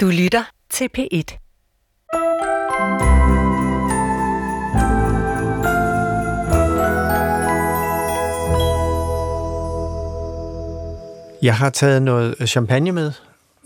Du 0.00 0.06
lytter 0.06 0.44
til 0.70 0.88
P1. 0.98 1.38
Jeg 11.42 11.56
har 11.56 11.70
taget 11.70 12.02
noget 12.02 12.34
champagne 12.46 12.92
med, 12.92 13.12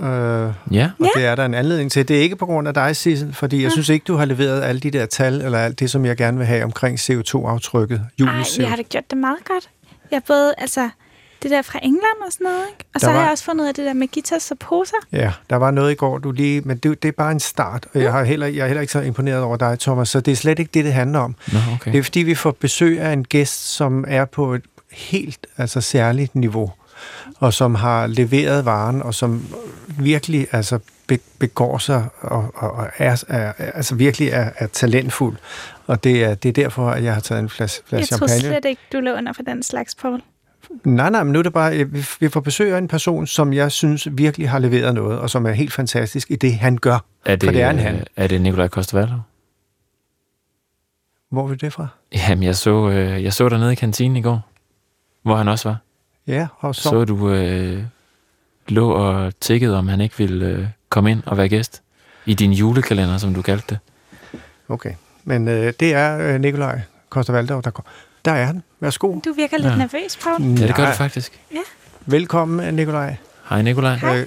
øh, 0.01 0.53
Ja, 0.71 0.91
og 1.01 1.07
det 1.17 1.25
er 1.25 1.35
der 1.35 1.45
en 1.45 1.55
anledning 1.55 1.93
til. 1.93 2.09
Det 2.09 2.17
er 2.17 2.21
ikke 2.21 2.37
på 2.37 2.47
grund 2.47 2.69
af 2.69 2.75
dig, 2.75 2.97
Sissel, 2.97 3.35
fordi 3.35 3.63
jeg 3.63 3.73
synes 3.73 3.89
ikke, 3.89 4.05
du 4.05 4.17
har 4.17 4.25
leveret 4.25 4.63
alle 4.63 4.81
de 4.81 4.91
der 4.91 5.07
tal, 5.07 5.43
eller 5.43 5.59
alt 5.59 5.81
det, 5.81 5.91
som 5.91 6.05
jeg 6.05 6.17
gerne 6.17 6.39
vil 6.39 6.47
have 6.47 6.65
omkring 6.65 6.99
CO2-aftrykket. 6.99 7.99
Ej, 7.99 8.07
Julens 8.21 8.59
vi 8.59 8.65
har 8.65 8.77
da 8.77 8.83
gjort 8.83 9.11
det 9.11 9.19
meget 9.19 9.45
godt. 9.45 9.71
Jeg 10.11 10.23
både, 10.27 10.55
altså, 10.59 10.91
det 11.43 11.51
der 11.51 11.63
fra 11.63 11.79
England 11.83 12.19
og 12.27 12.33
sådan 12.33 12.45
noget, 12.45 12.65
ikke? 12.73 12.85
Og 12.95 13.01
så 13.01 13.07
Der 13.07 13.13
har 13.13 13.19
var- 13.19 13.25
jeg 13.25 13.33
også 13.33 13.45
fundet 13.45 13.63
ud 13.63 13.69
af 13.69 13.75
det 13.75 13.87
der 13.87 13.93
med 13.93 14.09
guitars 14.15 14.51
og 14.51 14.59
poser. 14.59 14.97
Ja, 15.13 15.33
der 15.51 15.57
var 15.57 15.71
noget 15.71 15.93
i 15.93 15.95
går, 15.95 16.19
du 16.19 16.31
lige, 16.33 16.61
men 16.61 16.77
det, 16.77 17.03
det 17.03 17.09
er 17.09 17.13
bare 17.13 17.33
en 17.33 17.41
start, 17.41 17.87
og 17.95 18.01
jeg, 18.03 18.13
har 18.13 18.25
heller, 18.25 18.47
jeg 18.47 18.63
er 18.63 18.67
heller 18.67 18.81
ikke 18.81 18.93
så 18.93 19.01
imponeret 19.01 19.43
over 19.43 19.57
dig, 19.57 19.79
Thomas, 19.81 20.09
så 20.09 20.21
det 20.21 20.33
er 20.33 20.37
slet 20.37 20.59
ikke 20.59 20.71
det, 20.75 20.85
det 20.85 20.93
handler 20.93 21.19
om. 21.19 21.35
Nå, 21.53 21.59
okay. 21.75 21.93
Det 21.93 21.99
er 21.99 22.03
fordi, 22.03 22.21
vi 22.21 22.35
får 22.35 22.51
besøg 22.51 23.01
af 23.01 23.13
en 23.13 23.25
gæst, 23.25 23.69
som 23.75 24.05
er 24.09 24.25
på 24.25 24.55
et 24.55 24.63
helt 24.93 25.47
altså, 25.59 25.81
særligt 25.81 26.35
niveau, 26.35 26.73
og 27.41 27.55
som 27.55 27.75
har 27.75 28.07
leveret 28.07 28.65
varen, 28.65 29.03
og 29.03 29.15
som 29.15 29.47
virkelig 29.99 30.47
altså, 30.53 30.79
be- 31.07 31.19
begår 31.39 31.79
sig 31.79 32.05
og, 32.21 32.51
og, 32.55 32.71
og 32.71 32.87
er, 32.99 33.25
er, 33.29 33.53
altså 33.59 33.95
virkelig 33.95 34.29
er, 34.29 34.51
er 34.57 34.67
talentfuld. 34.67 35.37
Og 35.87 36.05
det 36.05 36.25
er, 36.25 36.35
det 36.35 36.49
er 36.49 36.53
derfor, 36.53 36.91
at 36.91 37.05
jeg 37.05 37.15
har 37.15 37.21
taget 37.21 37.39
en 37.43 37.49
flaske, 37.49 37.85
Jeg 37.93 37.99
flaske 37.99 38.15
tror 38.15 38.27
champagne. 38.27 38.41
slet 38.61 38.65
ikke, 38.71 38.83
du 38.93 39.01
lå 39.01 39.13
under 39.13 39.33
for 39.33 39.43
den 39.43 39.63
slags, 39.63 39.95
Paul. 39.95 40.23
Nej, 40.85 41.11
nej, 41.11 41.23
men 41.25 41.33
nu 41.33 41.39
er 41.39 41.43
det 41.43 41.53
bare, 41.53 41.79
øh, 41.79 41.95
vi- 42.21 42.29
får 42.29 42.41
besøg 42.41 42.73
af 42.75 42.79
en 42.79 42.89
person, 42.89 43.27
som 43.27 43.53
jeg 43.53 43.73
synes 43.73 44.09
virkelig 44.13 44.51
har 44.51 44.59
leveret 44.59 44.95
noget, 44.95 45.19
og 45.19 45.31
som 45.31 45.47
er 45.47 45.53
helt 45.53 45.73
fantastisk 45.73 46.31
i 46.31 46.37
det, 46.37 46.55
han 46.55 46.77
gør. 46.79 47.05
Er 47.25 47.37
det, 47.37 47.47
for 47.47 47.53
det 47.53 47.63
er 47.63 47.71
en 47.71 47.79
han. 47.79 48.05
Er 48.17 48.27
det 48.27 48.41
Nikolaj 48.41 48.69
Kostervaldo? 48.69 49.15
Hvor 51.31 51.51
er 51.51 51.55
det 51.55 51.73
fra? 51.73 51.87
Jamen, 52.15 52.43
jeg 52.43 52.57
så, 52.57 52.89
øh, 52.91 53.23
jeg 53.25 53.33
så 53.33 53.49
dig 53.49 53.59
nede 53.59 53.73
i 53.73 53.75
kantinen 53.75 54.17
i 54.17 54.23
går, 54.23 54.51
hvor 55.23 55.37
han 55.37 55.49
også 55.49 55.69
var. 55.69 55.77
Ja, 56.27 56.47
og 56.59 56.75
så... 56.75 56.83
Så, 56.83 57.05
du 57.05 57.31
øh, 57.31 57.83
lå 58.69 58.91
og 58.91 59.33
tikkede, 59.41 59.79
om 59.79 59.89
han 59.89 60.01
ikke 60.01 60.19
ville 60.19 60.47
øh, 60.47 60.67
komme 60.89 61.11
ind 61.11 61.23
og 61.27 61.37
være 61.37 61.49
gæst 61.49 61.83
i 62.27 62.35
din 62.35 62.53
julekalender, 62.53 63.19
som 63.19 63.35
du 63.35 63.43
kaldte 63.43 63.67
det. 63.69 63.79
Okay, 64.69 64.93
men 65.25 65.49
øh, 65.49 65.73
det 65.81 65.95
er 65.95 66.35
øh, 66.35 66.41
Nikolaj 66.41 66.81
Koster 67.09 67.43
der 67.43 67.71
går. 67.71 67.87
Der 68.25 68.33
er 68.33 68.45
han. 68.45 68.63
Værsgo. 68.83 69.21
Du 69.25 69.33
virker 69.33 69.57
lidt 69.59 69.73
Ja. 69.73 69.77
nervøs, 69.77 70.17
Paul. 70.17 70.43
Ja, 70.59 70.67
det 70.67 70.75
gør 70.77 70.87
det 70.87 70.95
faktisk. 70.97 71.41
Velkommen, 72.07 72.75
Nikolaj. 72.75 73.17
Hej, 73.49 73.63
Nikolaj. 73.63 73.95
Hej. 73.97 74.19
Øh, 74.21 74.27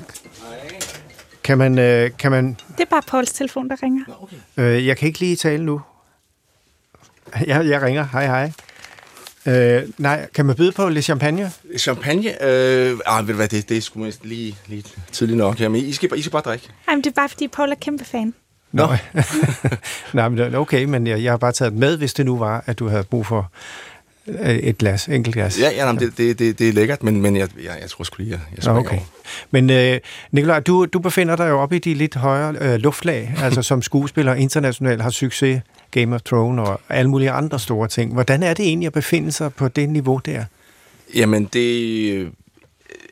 kan 1.44 1.58
man, 1.58 1.80
øh, 1.80 2.12
kan 2.20 2.32
man, 2.32 2.58
Det 2.78 2.82
er 2.82 2.86
bare 2.90 3.02
Pauls 3.08 3.32
telefon, 3.34 3.70
der 3.70 3.76
ringer. 3.84 4.30
øh, 4.58 4.88
jeg 4.88 4.98
kan 4.98 5.08
ikke 5.08 5.20
lige 5.20 5.36
tale 5.36 5.64
nu. 5.66 5.82
Jeg, 7.48 7.66
jeg 7.68 7.82
ringer. 7.82 8.08
Hej, 8.12 8.26
hej. 8.26 8.52
Øh, 9.46 9.84
nej, 9.98 10.28
kan 10.34 10.46
man 10.46 10.56
byde 10.56 10.72
på 10.72 10.90
lidt 10.90 11.06
champagne? 11.06 11.52
Champagne? 11.78 12.44
Øh, 12.44 12.98
ah, 13.06 13.28
ved 13.28 13.34
du 13.34 13.36
hvad, 13.38 13.48
det, 13.48 13.70
det 13.70 13.78
er 13.78 13.82
sgu 13.82 14.00
mest 14.00 14.26
lige, 14.26 14.58
lige 14.68 14.84
tidligt 15.12 15.38
nok. 15.38 15.60
Jamen, 15.60 15.82
I 15.82 15.94
skal, 15.94 16.10
I 16.16 16.22
skal 16.22 16.32
bare 16.32 16.42
drikke. 16.42 16.70
Ej, 16.88 16.96
men 16.96 17.04
det 17.04 17.10
er 17.10 17.14
bare, 17.16 17.30
fordi 17.30 17.48
Paul 17.48 17.72
er 17.72 17.76
kæmpe 17.76 18.06
fan. 18.06 18.34
Nå. 18.72 18.88
nej, 20.14 20.30
men 20.30 20.56
okay, 20.56 20.84
men 20.84 21.08
jeg, 21.08 21.24
jeg 21.24 21.32
har 21.32 21.38
bare 21.38 21.52
taget 21.52 21.74
med, 21.74 21.98
hvis 21.98 22.14
det 22.14 22.26
nu 22.26 22.38
var, 22.38 22.64
at 22.66 22.80
du 22.80 22.88
havde 22.88 23.04
brug 23.04 23.26
for 23.26 23.52
et 24.28 24.78
glas, 24.78 25.08
enkelt 25.08 25.36
glas. 25.36 25.60
Ja, 25.60 25.70
ja 25.70 25.86
jamen, 25.86 26.00
det, 26.00 26.18
det, 26.18 26.40
det, 26.40 26.60
det 26.60 26.70
er 26.70 26.74
lækkert, 26.74 27.04
men, 27.04 27.22
men 27.22 27.38
jeg, 27.38 27.50
jeg, 27.64 27.78
jeg 27.82 27.90
tror 27.90 28.04
sgu 28.04 28.16
lige, 28.18 28.32
jeg, 28.32 28.40
jeg 28.56 28.64
springer 28.64 28.82
okay. 28.82 28.96
over. 28.96 29.06
Men 29.52 29.70
øh, 29.70 30.00
Nikolaj, 30.32 30.60
du, 30.60 30.86
du 30.86 31.00
befinder 31.00 31.36
dig 31.36 31.50
jo 31.50 31.60
oppe 31.60 31.76
i 31.76 31.80
de 31.80 31.94
lidt 31.94 32.16
højere 32.16 32.56
øh, 32.62 32.76
luftlag, 32.80 33.34
altså 33.44 33.62
som 33.62 33.82
skuespiller 33.82 34.34
internationalt 34.34 35.02
har 35.02 35.10
succes, 35.10 35.62
Game 35.92 36.16
of 36.16 36.22
Thrones 36.22 36.70
og 36.70 36.82
alle 36.90 37.10
mulige 37.10 37.32
andre 37.32 37.60
store 37.60 37.88
ting. 37.88 38.14
Hvordan 38.14 38.44
er 38.44 38.54
det 38.54 38.66
egentlig 38.66 38.88
at 38.88 38.94
befinde 38.94 39.32
sig 39.32 39.54
på 39.54 39.68
det 39.68 39.90
niveau 39.90 40.22
der? 40.26 40.44
Jamen, 41.16 41.50
det... 41.54 42.12
øh, 42.14 42.28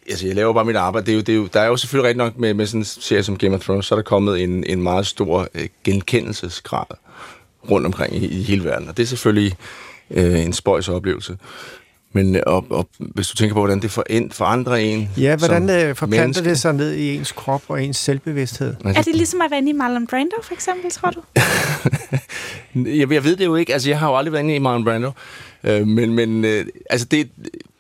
Altså, 0.10 0.28
jeg 0.28 0.36
laver 0.36 0.54
bare 0.54 0.66
mit 0.66 0.76
arbejde. 0.76 1.06
Det 1.06 1.12
er 1.12 1.16
jo, 1.16 1.22
det 1.22 1.30
er 1.30 1.36
jo, 1.36 1.48
der 1.54 1.60
er 1.60 1.68
jo 1.68 1.78
selvfølgelig 1.78 2.08
rigtig 2.08 2.18
nok 2.18 2.38
med, 2.38 2.54
med 2.54 2.66
sådan 2.66 2.82
en 2.82 2.86
serie 2.86 3.24
som 3.24 3.38
Game 3.38 3.56
of 3.56 3.62
Thrones, 3.62 3.86
så 3.86 3.96
er 3.96 3.98
der 3.98 4.04
kommet 4.04 4.44
en, 4.44 4.64
en 4.68 4.82
meget 4.82 5.08
stor 5.08 5.48
øh, 5.54 5.68
genkendelsesgrad 5.84 6.86
rundt 7.72 7.86
omkring 7.86 8.16
i, 8.16 8.28
i 8.28 8.42
hele 8.42 8.64
verden. 8.64 8.90
Og 8.90 8.98
det 8.98 9.04
er 9.04 9.08
selvfølgelig 9.08 9.54
øh, 10.12 10.44
en 10.44 10.54
spøjs 10.54 10.90
oplevelse. 10.90 11.38
Men 12.14 12.36
øh, 12.36 12.42
og, 12.46 12.66
og, 12.70 12.90
hvis 13.00 13.28
du 13.28 13.36
tænker 13.36 13.54
på, 13.54 13.60
hvordan 13.60 13.82
det 13.82 13.92
for, 13.92 14.04
forandrer 14.32 14.76
en 14.76 15.10
Ja, 15.18 15.36
hvordan 15.36 15.68
som 15.68 15.78
øh, 15.78 15.96
forplanter 15.96 16.24
menneske. 16.24 16.50
det 16.50 16.60
sig 16.60 16.74
ned 16.74 16.94
i 16.94 17.16
ens 17.16 17.32
krop 17.32 17.64
og 17.68 17.84
ens 17.84 17.98
selvbevidsthed? 17.98 18.76
Er 18.86 19.02
det 19.02 19.16
ligesom 19.16 19.42
at 19.42 19.52
være 19.52 19.58
inde 19.58 19.70
i 19.70 19.74
Marlon 19.74 20.08
Brando, 20.08 20.36
for 20.44 20.54
eksempel, 20.54 20.92
tror 20.92 21.10
du? 21.10 21.22
Jeg, 22.76 23.12
jeg 23.12 23.24
ved 23.24 23.36
det 23.36 23.46
jo 23.46 23.56
ikke. 23.56 23.74
Altså, 23.74 23.90
jeg 23.90 24.00
har 24.00 24.10
jo 24.10 24.18
aldrig 24.18 24.34
været 24.34 24.44
inde 24.44 24.56
i 24.56 24.60
Marlon 24.60 24.84
Brando. 24.84 25.12
Øh, 25.64 25.88
men 25.88 26.14
men 26.14 26.46
øh, 26.46 26.66
altså, 26.90 27.08
det, 27.12 27.30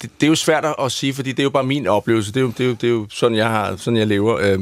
det, 0.02 0.10
det 0.22 0.24
er 0.24 0.28
jo 0.28 0.36
svært 0.36 0.66
at 0.80 0.92
sige, 0.92 1.14
fordi 1.14 1.32
det 1.32 1.40
er 1.40 1.44
jo 1.44 1.50
bare 1.50 1.64
min 1.64 1.88
oplevelse. 1.88 2.34
Det 2.34 2.38
er 2.38 2.42
jo, 2.42 2.54
det 2.58 2.60
er 2.60 2.68
jo, 2.68 2.74
det 2.74 2.84
er 2.84 2.92
jo 2.92 3.08
sådan, 3.10 3.38
jeg 3.38 3.50
har, 3.50 3.76
sådan, 3.76 3.98
jeg 3.98 4.08
lever. 4.08 4.38
Øh, 4.42 4.60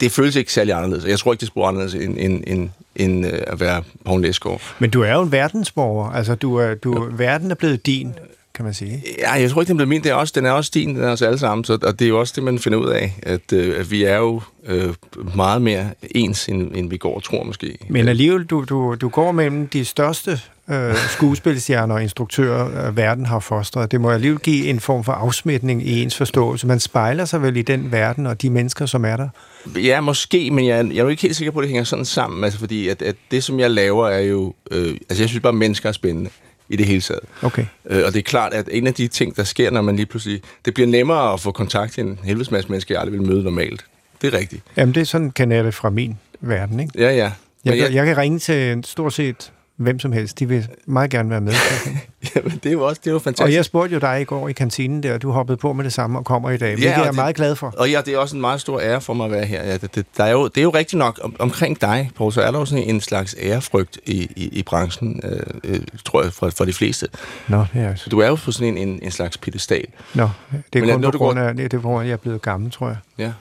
det 0.00 0.12
føles 0.12 0.36
ikke 0.36 0.52
særlig 0.52 0.74
anderledes. 0.74 1.04
Jeg 1.04 1.18
tror 1.18 1.32
ikke, 1.32 1.40
det 1.40 1.46
er 1.46 1.50
spor 1.50 1.68
anderledes 1.68 1.94
end, 1.94 2.16
end, 2.18 2.44
end, 2.46 2.70
end 2.96 3.26
øh, 3.26 3.38
at 3.46 3.60
være 3.60 3.82
Poul 4.04 4.20
Næsgaard. 4.20 4.62
Men 4.78 4.90
du 4.90 5.02
er 5.02 5.12
jo 5.12 5.22
en 5.22 5.32
verdensborger, 5.32 6.10
altså 6.10 6.34
du 6.34 6.56
er, 6.56 6.74
du, 6.74 7.08
verden 7.12 7.50
er 7.50 7.54
blevet 7.54 7.86
din, 7.86 8.14
kan 8.54 8.64
man 8.64 8.74
sige. 8.74 9.02
Ja, 9.18 9.32
jeg 9.32 9.50
tror 9.50 9.60
ikke, 9.60 9.68
den 9.68 9.76
bliver 9.76 9.88
min. 9.88 10.02
Det 10.02 10.10
er 10.10 10.14
også, 10.14 10.32
den 10.36 10.46
er 10.46 10.50
også 10.50 10.70
din, 10.74 10.96
den 10.96 11.04
er 11.04 11.08
os 11.08 11.22
alle 11.22 11.38
sammen. 11.38 11.64
Så, 11.64 11.78
og 11.82 11.98
det 11.98 12.04
er 12.04 12.08
jo 12.08 12.20
også 12.20 12.32
det, 12.36 12.44
man 12.44 12.58
finder 12.58 12.78
ud 12.78 12.88
af, 12.88 13.14
at, 13.22 13.52
øh, 13.52 13.80
at 13.80 13.90
vi 13.90 14.04
er 14.04 14.16
jo 14.16 14.42
øh, 14.66 14.94
meget 15.34 15.62
mere 15.62 15.90
ens, 16.10 16.48
end, 16.48 16.76
end 16.76 16.90
vi 16.90 16.96
går 16.96 17.14
og 17.14 17.22
tror 17.22 17.44
måske. 17.44 17.78
Men 17.88 18.08
alligevel, 18.08 18.44
du, 18.44 18.64
du, 18.68 18.96
du 19.00 19.08
går 19.08 19.32
mellem 19.32 19.68
de 19.68 19.84
største 19.84 20.40
øh, 20.70 20.94
skuespilstjerner 20.96 21.94
og 21.94 22.02
instruktører, 22.02 22.88
øh, 22.88 22.96
verden 22.96 23.26
har 23.26 23.38
fostret. 23.38 23.90
Det 23.90 24.00
må 24.00 24.10
alligevel 24.10 24.38
give 24.40 24.66
en 24.66 24.80
form 24.80 25.04
for 25.04 25.12
afsmitning 25.12 25.86
i 25.86 26.02
ens 26.02 26.16
forståelse. 26.16 26.66
Man 26.66 26.80
spejler 26.80 27.24
sig 27.24 27.42
vel 27.42 27.56
i 27.56 27.62
den 27.62 27.92
verden 27.92 28.26
og 28.26 28.42
de 28.42 28.50
mennesker, 28.50 28.86
som 28.86 29.04
er 29.04 29.16
der. 29.16 29.28
Ja, 29.76 30.00
måske, 30.00 30.50
men 30.50 30.66
jeg, 30.66 30.86
jeg 30.86 30.98
er 30.98 31.02
jo 31.02 31.08
ikke 31.08 31.22
helt 31.22 31.36
sikker 31.36 31.52
på, 31.52 31.58
at 31.58 31.62
det 31.62 31.68
hænger 31.70 31.84
sådan 31.84 32.04
sammen. 32.04 32.44
Altså, 32.44 32.58
fordi 32.58 32.88
at, 32.88 33.02
at 33.02 33.16
det, 33.30 33.44
som 33.44 33.60
jeg 33.60 33.70
laver, 33.70 34.08
er 34.08 34.20
jo... 34.20 34.54
Øh, 34.70 34.96
altså, 35.08 35.22
jeg 35.22 35.28
synes 35.28 35.42
bare, 35.42 35.52
at 35.52 35.54
mennesker 35.54 35.88
er 35.88 35.92
spændende 35.92 36.30
i 36.68 36.76
det 36.76 36.86
hele 36.86 37.00
taget. 37.00 37.22
Okay. 37.42 37.64
Øh, 37.90 38.02
og 38.06 38.12
det 38.12 38.18
er 38.18 38.22
klart, 38.22 38.54
at 38.54 38.68
en 38.72 38.86
af 38.86 38.94
de 38.94 39.08
ting, 39.08 39.36
der 39.36 39.44
sker, 39.44 39.70
når 39.70 39.82
man 39.82 39.96
lige 39.96 40.06
pludselig... 40.06 40.40
Det 40.64 40.74
bliver 40.74 40.86
nemmere 40.86 41.32
at 41.32 41.40
få 41.40 41.52
kontakt 41.52 41.92
til 41.92 42.04
en 42.04 42.18
helvedes 42.24 42.50
masse 42.50 42.70
mennesker, 42.70 42.94
jeg 42.94 43.00
aldrig 43.00 43.20
vil 43.20 43.28
møde 43.28 43.42
normalt. 43.42 43.84
Det 44.22 44.34
er 44.34 44.38
rigtigt. 44.38 44.62
Jamen, 44.76 44.94
det 44.94 45.00
er 45.00 45.04
sådan, 45.04 45.30
kan 45.30 45.52
jeg 45.52 45.64
det 45.64 45.74
fra 45.74 45.90
min 45.90 46.18
verden, 46.40 46.80
ikke? 46.80 46.92
Ja, 46.98 47.10
ja. 47.10 47.32
Men 47.64 47.74
Jeg, 47.74 47.82
jeg, 47.82 47.94
jeg 47.94 48.06
kan 48.06 48.16
ringe 48.16 48.38
til 48.38 48.80
stort 48.84 49.12
set 49.12 49.52
hvem 49.76 49.98
som 49.98 50.12
helst. 50.12 50.38
De 50.38 50.48
vil 50.48 50.68
meget 50.86 51.10
gerne 51.10 51.30
være 51.30 51.40
med. 51.40 51.52
Jamen, 52.36 52.50
det 52.62 52.66
er 52.66 52.72
jo 52.72 52.86
også 52.86 53.00
det 53.04 53.10
er 53.10 53.12
jo 53.12 53.18
fantastisk. 53.18 53.44
og 53.46 53.52
jeg 53.52 53.64
spurgte 53.64 53.94
jo 53.94 54.00
dig 54.00 54.20
i 54.20 54.24
går 54.24 54.48
i 54.48 54.52
kantinen 54.52 55.02
der, 55.02 55.18
du 55.18 55.30
hoppede 55.30 55.56
på 55.56 55.72
med 55.72 55.84
det 55.84 55.92
samme 55.92 56.18
og 56.18 56.24
kommer 56.24 56.50
i 56.50 56.56
dag. 56.56 56.78
Ja, 56.78 56.84
det 56.88 56.96
er 56.96 57.04
jeg 57.04 57.14
meget 57.14 57.36
glad 57.36 57.56
for. 57.56 57.74
Og 57.78 57.90
ja, 57.90 58.00
det 58.06 58.14
er 58.14 58.18
også 58.18 58.36
en 58.36 58.40
meget 58.40 58.60
stor 58.60 58.80
ære 58.80 59.00
for 59.00 59.14
mig 59.14 59.24
at 59.26 59.32
være 59.32 59.44
her. 59.46 59.62
Ja, 59.64 59.76
det, 59.76 59.94
det, 59.94 60.06
der 60.16 60.24
er 60.24 60.30
jo, 60.32 60.48
det 60.48 60.58
er 60.58 60.62
jo 60.62 60.70
rigtigt 60.70 60.98
nok, 60.98 61.20
om, 61.22 61.36
omkring 61.38 61.80
dig, 61.80 62.10
Poul, 62.16 62.32
så 62.32 62.40
er 62.42 62.50
der 62.50 62.58
jo 62.58 62.64
sådan 62.64 62.84
en 62.84 63.00
slags 63.00 63.36
ærefrygt 63.42 63.98
i, 64.06 64.28
i, 64.36 64.48
i 64.52 64.62
branchen, 64.62 65.20
øh, 65.24 65.40
øh, 65.64 65.80
tror 66.04 66.22
jeg, 66.22 66.32
for, 66.32 66.50
for 66.56 66.64
de 66.64 66.72
fleste. 66.72 67.08
Nå, 67.48 67.64
det 67.74 67.82
er, 67.82 67.94
Så 67.94 68.10
du 68.10 68.18
er 68.18 68.28
jo 68.28 68.34
på 68.34 68.52
sådan 68.52 68.76
en, 68.76 68.88
en, 68.88 68.98
en 69.02 69.10
slags 69.10 69.38
pedestal. 69.38 69.84
Nå, 70.14 70.28
det 70.72 70.78
er 70.78 70.84
Men 70.86 70.90
kun 70.94 71.00
når 71.00 71.08
på 71.08 71.12
du 71.12 71.18
går- 71.18 71.26
grund 71.26 71.38
af, 71.38 71.56
det 71.56 71.74
er 71.74 72.00
jeg 72.00 72.12
er 72.12 72.16
blevet 72.16 72.42
gammel, 72.42 72.70
tror 72.70 72.88
jeg. 72.88 72.96
Ja. 73.18 73.32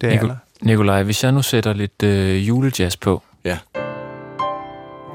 Det 0.00 0.14
er 0.14 0.20
Nico-. 0.22 0.34
Nikolaj, 0.62 1.02
hvis 1.02 1.24
jeg 1.24 1.32
nu 1.32 1.42
sætter 1.42 1.72
lidt 1.72 2.02
øh, 2.02 2.48
julejazz 2.48 2.96
på, 2.96 3.22
Ja. 3.44 3.58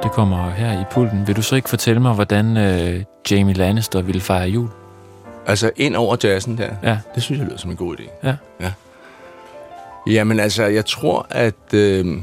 Det 0.03 0.11
kommer 0.11 0.49
her 0.49 0.81
i 0.81 0.83
pulten, 0.91 1.27
vil 1.27 1.35
du 1.35 1.41
så 1.41 1.55
ikke 1.55 1.69
fortælle 1.69 2.01
mig, 2.01 2.13
hvordan 2.13 2.57
øh, 2.57 3.03
Jamie 3.31 3.53
Lannister 3.53 4.01
ville 4.01 4.21
fejre 4.21 4.49
jul? 4.49 4.67
Altså 5.45 5.71
ind 5.75 5.95
over 5.95 6.15
jazzen 6.23 6.57
der. 6.57 6.69
Ja. 6.83 6.97
Det 7.15 7.23
synes 7.23 7.39
jeg 7.39 7.47
lyder 7.47 7.57
som 7.57 7.71
en 7.71 7.77
god 7.77 7.95
idé. 7.97 8.27
Ja. 8.27 8.35
ja. 8.61 8.71
Jamen 10.07 10.39
altså, 10.39 10.63
jeg 10.63 10.85
tror, 10.85 11.27
at 11.29 11.73
øh, 11.73 12.17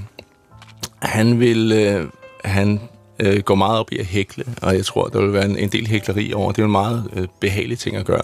han 0.98 1.40
vil... 1.40 1.72
Øh, 1.72 2.08
han 2.44 2.80
øh, 3.18 3.40
går 3.40 3.54
meget 3.54 3.78
op 3.78 3.92
i 3.92 3.98
at 3.98 4.06
hækle, 4.06 4.44
og 4.62 4.76
jeg 4.76 4.84
tror, 4.84 5.06
der 5.06 5.20
vil 5.20 5.32
være 5.32 5.44
en, 5.44 5.58
en 5.58 5.68
del 5.68 5.86
hækleri 5.86 6.32
over. 6.32 6.52
Det 6.52 6.58
er 6.58 6.62
jo 6.62 6.66
en 6.66 6.72
meget 6.72 7.10
øh, 7.12 7.28
behagelig 7.40 7.78
ting 7.78 7.96
at 7.96 8.04
gøre. 8.04 8.22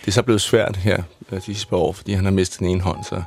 Det 0.00 0.08
er 0.08 0.12
så 0.12 0.22
blevet 0.22 0.40
svært 0.40 0.76
her 0.76 1.02
øh, 1.32 1.38
de 1.38 1.44
sidste 1.44 1.74
år, 1.74 1.92
fordi 1.92 2.12
han 2.12 2.24
har 2.24 2.32
mistet 2.32 2.58
den 2.58 2.68
ene 2.68 2.80
hånd, 2.80 3.04
så 3.04 3.22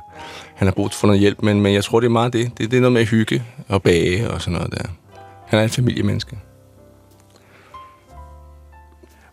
han 0.54 0.66
har 0.66 0.72
brug 0.72 0.92
for 0.92 1.06
noget 1.06 1.20
hjælp. 1.20 1.42
Men, 1.42 1.60
men 1.60 1.74
jeg 1.74 1.84
tror, 1.84 2.00
det 2.00 2.06
er 2.06 2.10
meget 2.10 2.32
det. 2.32 2.58
det. 2.58 2.70
Det 2.70 2.76
er 2.76 2.80
noget 2.80 2.92
med 2.92 3.00
at 3.00 3.08
hygge 3.08 3.42
og 3.68 3.82
bage 3.82 4.30
og 4.30 4.42
sådan 4.42 4.58
noget 4.58 4.72
der. 4.72 4.88
Han 5.46 5.58
er 5.58 5.64
et 5.64 5.70
familiemenneske. 5.70 6.38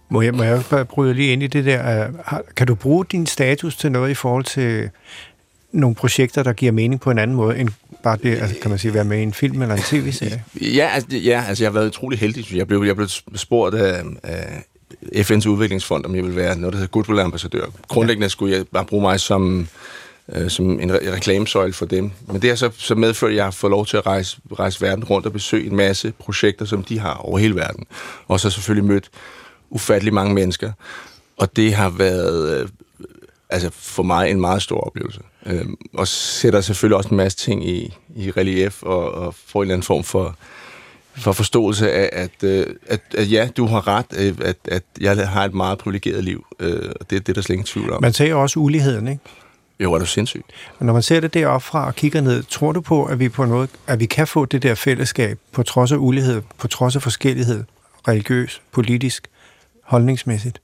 Må 0.09 0.21
jeg, 0.21 0.33
må 0.33 0.43
jeg 0.43 0.63
bare 0.69 0.85
bryde 0.85 1.13
lige 1.13 1.33
ind 1.33 1.43
i 1.43 1.47
det 1.47 1.65
der? 1.65 2.07
øh, 2.07 2.13
Kan 2.55 2.67
du 2.67 2.75
bruge 2.75 3.05
din 3.11 3.25
status 3.25 3.75
til 3.77 3.91
noget 3.91 4.09
i 4.11 4.13
forhold 4.13 4.43
til 4.43 4.89
nogle 5.71 5.95
projekter, 5.95 6.43
der 6.43 6.53
giver 6.53 6.71
mening 6.71 7.01
på 7.01 7.11
en 7.11 7.19
anden 7.19 7.35
måde, 7.35 7.57
end 7.57 7.69
bare 8.03 8.17
det, 8.23 8.37
altså, 8.37 8.55
kan 8.61 8.69
man 8.69 8.79
sige, 8.79 8.93
være 8.93 9.03
med 9.03 9.19
i 9.19 9.23
en 9.23 9.33
film 9.33 9.61
eller 9.61 9.75
en 9.75 9.81
tv-serie? 9.81 10.43
Ja, 10.77 10.89
altså, 10.93 11.17
ja, 11.17 11.43
altså 11.47 11.63
jeg 11.63 11.71
har 11.71 11.73
været 11.73 11.87
utrolig 11.87 12.19
heldig. 12.19 12.43
synes 12.43 12.57
Jeg 12.57 12.67
blev, 12.67 12.83
jeg 12.83 12.95
blev 12.95 13.07
spurgt 13.35 13.75
af, 13.75 14.03
af 14.23 14.63
FN's 15.15 15.47
udviklingsfond, 15.49 16.05
om 16.05 16.15
jeg 16.15 16.23
ville 16.23 16.35
være 16.35 16.57
noget, 16.57 16.73
der 16.73 16.79
hedder 16.79 16.91
Goodwill-ambassadør. 16.91 17.65
Grundlæggende 17.87 18.29
skulle 18.29 18.55
jeg 18.57 18.65
bare 18.73 18.85
bruge 18.85 19.01
mig 19.01 19.19
som 19.19 19.67
øh, 20.29 20.49
som 20.49 20.79
en 20.79 20.91
re- 20.91 21.11
reklamesøjle 21.11 21.73
for 21.73 21.85
dem. 21.85 22.11
Men 22.27 22.41
det 22.41 22.49
har 22.49 22.55
så, 22.55 22.69
så 22.77 22.95
medført, 22.95 23.31
at 23.31 23.35
jeg 23.35 23.43
har 23.43 23.51
fået 23.51 23.71
lov 23.71 23.85
til 23.85 23.97
at 23.97 24.05
rejse, 24.05 24.37
rejse 24.59 24.81
verden 24.81 25.03
rundt 25.03 25.25
og 25.25 25.33
besøge 25.33 25.67
en 25.69 25.75
masse 25.75 26.13
projekter, 26.19 26.65
som 26.65 26.83
de 26.83 26.99
har 26.99 27.13
over 27.13 27.37
hele 27.37 27.55
verden. 27.55 27.85
Og 28.27 28.39
så 28.39 28.49
selvfølgelig 28.49 28.85
mødt 28.85 29.09
ufattelig 29.69 30.13
mange 30.13 30.33
mennesker. 30.33 30.71
Og 31.37 31.55
det 31.55 31.73
har 31.73 31.89
været 31.89 32.61
øh, 32.61 32.69
altså 33.49 33.69
for 33.73 34.03
mig 34.03 34.31
en 34.31 34.41
meget 34.41 34.61
stor 34.61 34.79
oplevelse. 34.79 35.19
Øh, 35.45 35.65
og 35.93 36.07
sætter 36.07 36.61
selvfølgelig 36.61 36.97
også 36.97 37.09
en 37.09 37.17
masse 37.17 37.37
ting 37.37 37.69
i, 37.69 37.97
i 38.15 38.31
relief 38.31 38.83
og, 38.83 39.11
og 39.11 39.35
får 39.47 39.59
en 39.59 39.63
eller 39.63 39.73
anden 39.73 39.85
form 39.85 40.03
for, 40.03 40.35
for 41.17 41.31
forståelse 41.31 41.91
af, 41.91 42.09
at, 42.11 42.43
øh, 42.43 42.65
at, 42.87 43.01
at 43.17 43.31
ja, 43.31 43.49
du 43.57 43.65
har 43.65 43.87
ret, 43.87 44.05
øh, 44.17 44.35
at, 44.41 44.57
at 44.67 44.83
jeg 44.99 45.29
har 45.29 45.45
et 45.45 45.53
meget 45.53 45.77
privilegeret 45.77 46.23
liv. 46.23 46.45
Øh, 46.59 46.91
og 46.99 47.09
det, 47.09 47.27
det 47.27 47.29
er 47.29 47.33
der 47.33 47.41
slet 47.41 47.53
ingen 47.53 47.65
tvivl 47.65 47.93
om. 47.93 48.01
Man 48.01 48.13
ser 48.13 48.35
også 48.35 48.59
uligheden, 48.59 49.07
ikke? 49.07 49.23
Jo, 49.83 49.93
er 49.93 49.99
du 49.99 50.05
sindssygt. 50.05 50.45
Og 50.79 50.85
når 50.85 50.93
man 50.93 51.01
ser 51.01 51.19
det 51.19 51.33
deroppe 51.33 51.65
fra 51.65 51.87
og 51.87 51.95
kigger 51.95 52.21
ned, 52.21 52.43
tror 52.43 52.71
du 52.71 52.81
på, 52.81 53.05
at 53.05 53.19
vi 53.19 53.29
på 53.29 53.45
noget, 53.45 53.69
at 53.87 53.99
vi 53.99 54.05
kan 54.05 54.27
få 54.27 54.45
det 54.45 54.63
der 54.63 54.75
fællesskab 54.75 55.39
på 55.51 55.63
trods 55.63 55.91
af 55.91 55.97
ulighed, 55.97 56.41
på 56.57 56.67
trods 56.67 56.95
af 56.95 57.01
forskellighed, 57.01 57.63
religiøs, 58.07 58.61
politisk, 58.71 59.27
holdningsmæssigt? 59.83 60.61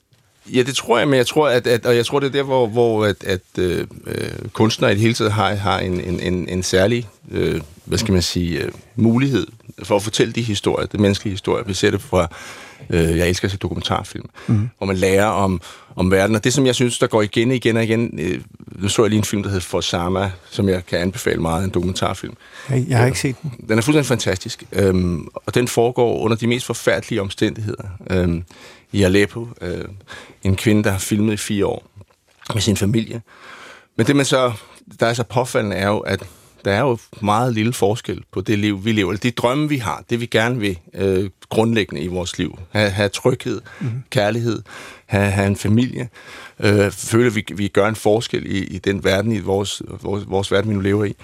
Ja, 0.54 0.64
det 0.64 0.76
tror 0.76 0.98
jeg, 0.98 1.08
men 1.08 1.18
jeg 1.18 1.28
tror, 1.28 1.50
at, 1.50 1.68
at 1.68 1.86
og 1.86 1.96
jeg 1.96 2.06
tror, 2.06 2.20
det 2.20 2.28
er 2.28 2.32
der, 2.32 2.44
hvor, 2.44 2.68
hvor 2.68 3.06
at, 3.06 3.24
at 3.24 3.42
øh, 3.58 3.88
øh, 4.08 4.50
kunstnere 4.54 4.92
i 4.92 4.94
det 4.94 5.02
hele 5.02 5.14
taget 5.14 5.32
har, 5.32 5.56
har 5.56 5.80
en, 5.80 6.02
en, 6.02 6.20
en, 6.20 6.50
en 6.50 6.64
særlig, 6.64 7.08
øh, 7.32 7.62
hvad 7.86 7.98
skal 7.98 8.12
man 8.12 8.22
sige, 8.22 8.60
øh, 8.60 8.72
mulighed 8.96 9.48
for 9.84 9.96
at 9.96 10.04
fortælle 10.04 10.34
de 10.34 10.42
historier, 10.42 10.88
de 10.88 10.98
menneskelige 10.98 11.34
historier. 11.34 11.64
Vi 11.64 11.74
ser 11.74 11.92
det 11.92 12.02
fra, 12.02 12.28
øh, 12.90 13.18
jeg 13.18 13.30
elsker 13.30 13.48
at 13.48 13.52
se 13.52 13.58
dokumentarfilm, 13.58 14.26
mm. 14.48 14.70
hvor 14.78 14.88
man 14.88 14.96
lærer 14.96 15.26
om, 15.26 15.62
om 15.96 16.12
verden. 16.12 16.36
Og 16.36 16.44
det, 16.44 16.54
som 16.54 16.66
jeg 16.66 16.76
synes, 16.76 17.00
der 17.00 17.08
går 17.08 17.22
igen 17.22 17.50
og 17.50 17.56
igen 17.56 17.78
og 17.78 17.84
igen, 17.84 18.20
øh, 18.20 18.42
nu 18.70 18.90
så 18.90 19.04
jeg 19.04 19.10
lige 19.10 19.18
en 19.18 19.24
film, 19.24 19.44
der 19.44 19.50
hedder 19.50 19.62
For 19.62 19.82
Sama, 19.82 20.32
som 20.50 20.70
jeg 20.70 20.86
kan 20.86 21.00
anbefale 21.00 21.42
meget, 21.42 21.64
en 21.64 21.70
dokumentarfilm. 21.70 22.34
Jeg, 22.70 22.86
jeg 22.88 22.98
har 22.98 23.06
ikke 23.06 23.20
set 23.20 23.36
den. 23.42 23.52
Den 23.68 23.78
er 23.78 23.82
fuldstændig 23.82 24.06
fantastisk, 24.06 24.64
øhm, 24.72 25.28
og 25.34 25.56
den 25.56 25.68
foregår 25.68 26.20
under 26.20 26.38
de 26.38 26.48
mest 26.48 26.66
forfærdelige 26.66 27.22
omstændigheder. 27.22 27.84
Øhm, 28.10 28.44
I 28.92 29.04
Aleppo, 29.04 29.48
øh, 29.62 29.86
en 30.44 30.56
kvinde, 30.56 30.84
der 30.84 30.92
har 30.92 31.00
filmet 31.00 31.34
i 31.34 31.38
fire 31.38 31.66
år 31.66 31.88
med 32.54 32.62
sin 32.62 32.78
familie. 32.78 33.22
Men 33.96 34.08
det, 34.08 34.16
man 34.16 34.26
så, 34.26 34.52
der 35.00 35.08
er 35.08 35.14
så 35.14 35.24
påfaldende, 35.24 35.76
er 35.76 35.88
jo, 35.88 36.00
at 36.00 36.24
der 36.66 36.72
er 36.72 36.80
jo 36.80 36.98
meget 37.22 37.54
lille 37.54 37.74
forskel 37.74 38.24
på 38.32 38.42
det 38.42 38.60
liv, 38.60 38.86
vi 38.86 38.92
lever. 38.92 39.12
Eller 39.12 39.20
de 39.20 39.32
drømme, 39.32 39.70
vi 39.70 39.78
har, 39.78 40.04
det 40.10 40.20
vi 40.20 40.26
gerne 40.26 40.60
vil 40.60 40.80
øh, 40.94 41.30
grundlæggende 41.50 42.02
i 42.02 42.08
vores 42.08 42.38
liv. 42.38 42.60
Ha, 42.70 42.88
have 42.88 43.10
tryghed, 43.10 43.62
mm-hmm. 43.80 44.04
kærlighed, 44.10 44.62
have, 45.06 45.32
have 45.32 45.48
en 45.48 45.56
familie. 45.56 46.10
Øh, 46.60 46.92
føle, 46.92 47.26
at 47.26 47.36
vi, 47.36 47.46
vi 47.56 47.68
gør 47.68 47.88
en 47.88 47.96
forskel 47.96 48.46
i, 48.46 48.64
i 48.64 48.78
den 48.78 49.04
verden, 49.04 49.32
i 49.32 49.40
vores, 49.40 49.82
vores, 50.02 50.24
vores 50.28 50.52
verden, 50.52 50.70
vi 50.70 50.76
nu 50.76 50.82
lever 50.82 51.06
i. 51.06 51.16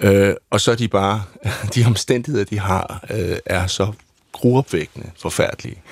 Øh, 0.00 0.34
og 0.50 0.60
så 0.60 0.70
er 0.70 0.76
de 0.76 0.88
bare, 0.88 1.22
de 1.74 1.84
omstændigheder, 1.86 2.44
de 2.44 2.58
har, 2.58 3.04
øh, 3.10 3.36
er 3.46 3.66
så 3.66 3.92
gruopvækkende, 4.32 5.10
forfærdelige. 5.22 5.82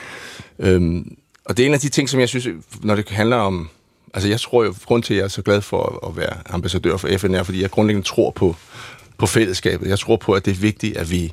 Øhm, 0.58 1.16
og 1.44 1.56
det 1.56 1.62
er 1.62 1.66
en 1.66 1.74
af 1.74 1.80
de 1.80 1.88
ting, 1.88 2.08
som 2.08 2.20
jeg 2.20 2.28
synes, 2.28 2.48
når 2.82 2.94
det 2.94 3.08
handler 3.08 3.36
om... 3.36 3.68
Altså 4.16 4.28
jeg 4.28 4.40
tror 4.40 4.64
jo, 4.64 4.74
grund 4.86 5.02
til, 5.02 5.14
at 5.14 5.18
jeg 5.18 5.24
er 5.24 5.28
så 5.28 5.42
glad 5.42 5.60
for 5.60 5.82
at, 5.82 6.08
at 6.08 6.16
være 6.16 6.54
ambassadør 6.54 6.96
for 6.96 7.08
FN, 7.18 7.34
er, 7.34 7.42
fordi 7.42 7.62
jeg 7.62 7.70
grundlæggende 7.70 8.08
tror 8.08 8.30
på, 8.30 8.56
på 9.18 9.26
fællesskabet. 9.26 9.88
Jeg 9.88 9.98
tror 9.98 10.16
på, 10.16 10.32
at 10.32 10.44
det 10.44 10.50
er 10.50 10.60
vigtigt, 10.60 10.96
at 10.96 11.10
vi, 11.10 11.32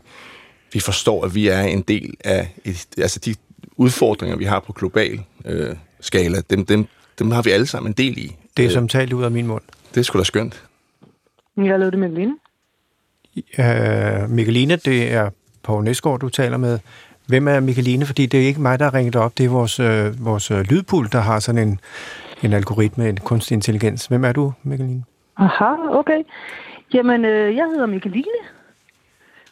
vi 0.74 0.80
forstår, 0.80 1.26
at 1.26 1.36
vi 1.36 1.48
er 1.48 1.62
en 1.62 1.82
del 1.82 2.14
af... 2.24 2.54
Et, 2.66 2.86
altså 2.98 3.20
de 3.20 3.36
udfordringer, 3.76 4.38
vi 4.38 4.46
har 4.46 4.60
på 4.60 4.74
global 4.74 5.22
øh, 5.46 5.76
skala, 6.00 6.42
dem, 6.50 6.66
dem, 6.66 6.88
dem 7.20 7.32
har 7.32 7.42
vi 7.42 7.50
alle 7.50 7.66
sammen 7.66 7.90
en 7.90 7.94
del 7.94 8.18
i. 8.18 8.36
Det 8.58 8.66
er 8.66 8.70
som 8.70 8.88
talt 8.88 9.14
ud 9.14 9.24
af 9.24 9.32
min 9.32 9.48
mund. 9.48 9.64
Det 9.94 10.00
er 10.00 10.04
sgu 10.04 10.20
da 10.20 10.24
skønt. 10.24 10.64
Jeg 11.58 11.66
har 11.66 11.78
lavet 11.78 11.94
det 11.94 12.00
med 12.00 12.10
Linde. 12.10 12.36
Uh, 13.58 14.30
Mikkeline, 14.30 14.76
det 14.76 15.12
er 15.12 15.30
Poul 15.64 15.84
Næsgaard, 15.84 16.20
du 16.20 16.30
taler 16.30 16.58
med. 16.58 16.80
Hvem 17.26 17.48
er 17.48 17.60
Mikkeline? 17.60 18.06
Fordi 18.06 18.26
det 18.26 18.44
er 18.44 18.48
ikke 18.48 18.62
mig, 18.62 18.80
der 18.80 18.86
har 18.86 18.94
ringet 18.94 19.16
op. 19.16 19.38
Det 19.38 19.46
er 19.46 19.50
vores, 19.50 19.80
øh, 19.80 20.26
vores 20.26 20.52
øh, 20.52 20.60
lydpult, 20.60 21.12
der 21.12 21.20
har 21.20 21.40
sådan 21.40 21.68
en, 21.68 21.80
en 22.44 22.54
algoritme, 22.54 23.10
en 23.10 23.18
kunstig 23.18 23.56
intelligens. 23.56 24.06
Hvem 24.06 24.26
er 24.26 24.32
du, 24.32 24.54
Mikkeline? 24.64 25.04
Aha, 25.38 25.76
okay. 25.90 26.24
Jamen, 26.94 27.26
øh, 27.26 27.56
jeg 27.56 27.66
hedder 27.66 27.86
Mikkeline. 27.86 28.26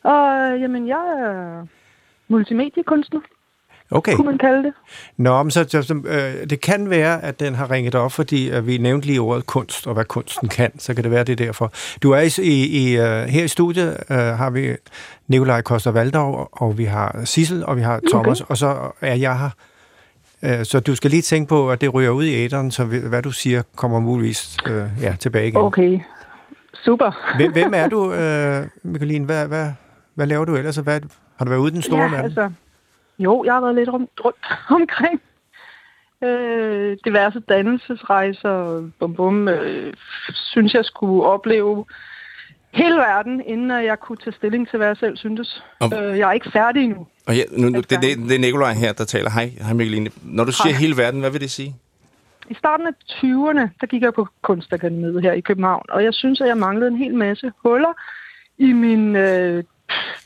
Og 0.03 0.35
øh, 0.35 0.61
jamen, 0.61 0.87
jeg 0.87 1.05
er 1.19 1.65
multimediekunstner, 2.27 3.19
Okay. 3.91 4.15
kunne 4.15 4.25
man 4.25 4.37
kalde 4.37 4.63
det. 4.63 4.73
Nå, 5.17 5.43
men 5.43 5.51
så, 5.51 5.65
så, 5.69 6.01
øh, 6.05 6.49
det 6.49 6.61
kan 6.61 6.89
være, 6.89 7.23
at 7.23 7.39
den 7.39 7.55
har 7.55 7.71
ringet 7.71 7.95
op, 7.95 8.11
fordi 8.11 8.51
øh, 8.51 8.67
vi 8.67 8.77
nævnte 8.77 9.07
lige 9.07 9.19
ordet 9.19 9.45
kunst, 9.45 9.87
og 9.87 9.93
hvad 9.93 10.05
kunsten 10.05 10.47
kan, 10.47 10.79
så 10.79 10.93
kan 10.93 11.03
det 11.03 11.11
være, 11.11 11.23
det 11.23 11.41
er 11.41 11.45
derfor. 11.45 11.73
Du 12.03 12.11
er 12.11 12.41
i, 12.41 12.65
i, 12.65 12.99
uh, 12.99 13.03
her 13.05 13.43
i 13.43 13.47
studiet, 13.47 13.97
uh, 14.09 14.15
har 14.15 14.49
vi 14.49 14.75
Nikolaj 15.27 15.61
Koster 15.61 15.91
Valdau, 15.91 16.47
og 16.51 16.77
vi 16.77 16.85
har 16.85 17.21
Sissel, 17.25 17.65
og 17.65 17.77
vi 17.77 17.81
har 17.81 17.99
Thomas, 18.09 18.41
okay. 18.41 18.49
og 18.49 18.57
så 18.57 18.91
er 19.01 19.15
jeg 19.15 19.39
her. 19.39 19.49
Uh, 20.43 20.63
så 20.63 20.79
du 20.79 20.95
skal 20.95 21.11
lige 21.11 21.21
tænke 21.21 21.49
på, 21.49 21.71
at 21.71 21.81
det 21.81 21.93
ryger 21.93 22.09
ud 22.09 22.23
i 22.23 22.35
æderen, 22.45 22.71
så 22.71 22.85
hvad 22.85 23.21
du 23.21 23.31
siger, 23.31 23.61
kommer 23.75 23.99
muligvis 23.99 24.57
uh, 24.65 25.03
ja, 25.03 25.15
tilbage 25.19 25.47
igen. 25.47 25.61
Okay, 25.61 25.99
super. 26.73 27.11
Hvem, 27.37 27.51
hvem 27.51 27.73
er 27.73 27.87
du, 27.87 27.99
uh, 28.21 28.91
Mikkeline? 28.91 29.25
Hvad, 29.25 29.47
hvad, 29.47 29.71
hvad 30.15 30.27
laver 30.27 30.45
du 30.45 30.55
ellers? 30.55 30.75
Hvad, 30.75 31.01
har 31.37 31.45
du 31.45 31.49
været 31.49 31.61
ude 31.61 31.71
den 31.71 31.81
store 31.81 32.01
ja, 32.01 32.09
verden? 32.09 32.25
altså, 32.25 32.51
jo, 33.19 33.43
jeg 33.43 33.53
har 33.53 33.61
været 33.61 33.75
lidt 33.75 33.89
rundt, 33.89 34.11
rundt 34.25 34.37
omkring. 34.81 35.21
Øh, 36.23 36.97
diverse 37.05 37.39
dannelsesrejser, 37.39 38.89
bum 38.99 39.15
bum, 39.15 39.47
øh, 39.47 39.93
synes 40.33 40.73
jeg 40.73 40.85
skulle 40.85 41.23
opleve 41.23 41.85
hele 42.73 42.95
verden, 42.95 43.41
inden 43.45 43.71
jeg 43.71 43.99
kunne 43.99 44.17
tage 44.17 44.35
stilling 44.35 44.69
til, 44.69 44.77
hvad 44.77 44.87
jeg 44.87 44.97
selv 44.97 45.17
syntes. 45.17 45.63
Og- 45.79 45.91
Øh, 46.03 46.17
jeg 46.19 46.29
er 46.29 46.31
ikke 46.33 46.51
færdig 46.51 46.83
endnu. 46.83 47.07
Og 47.27 47.35
ja, 47.35 47.43
nu, 47.51 47.69
nu, 47.69 47.77
det, 47.81 47.91
Altså- 47.91 47.99
det, 48.19 48.29
det 48.29 48.35
er 48.35 48.39
Nikolaj 48.39 48.73
her, 48.73 48.93
der 48.93 49.03
taler. 49.05 49.29
Hej, 49.29 49.51
hej 49.61 49.73
Mikkeline. 49.73 50.09
Når 50.23 50.43
du 50.43 50.51
siger 50.51 50.73
Hej. 50.73 50.79
hele 50.81 50.97
verden, 50.97 51.19
hvad 51.19 51.31
vil 51.31 51.41
det 51.41 51.51
sige? 51.51 51.75
I 52.49 52.53
starten 52.53 52.87
af 52.87 52.91
20'erne, 53.11 53.69
der 53.81 53.87
gik 53.87 54.01
jeg 54.01 54.13
på 54.13 54.27
Kunstakademiet 54.41 55.21
her 55.21 55.31
i 55.33 55.39
København, 55.41 55.85
og 55.89 56.03
jeg 56.03 56.13
synes, 56.13 56.41
at 56.41 56.47
jeg 56.47 56.57
manglede 56.57 56.91
en 56.91 56.97
hel 56.97 57.15
masse 57.15 57.51
huller 57.65 57.93
i 58.57 58.73
min 58.73 59.15
øh, 59.15 59.63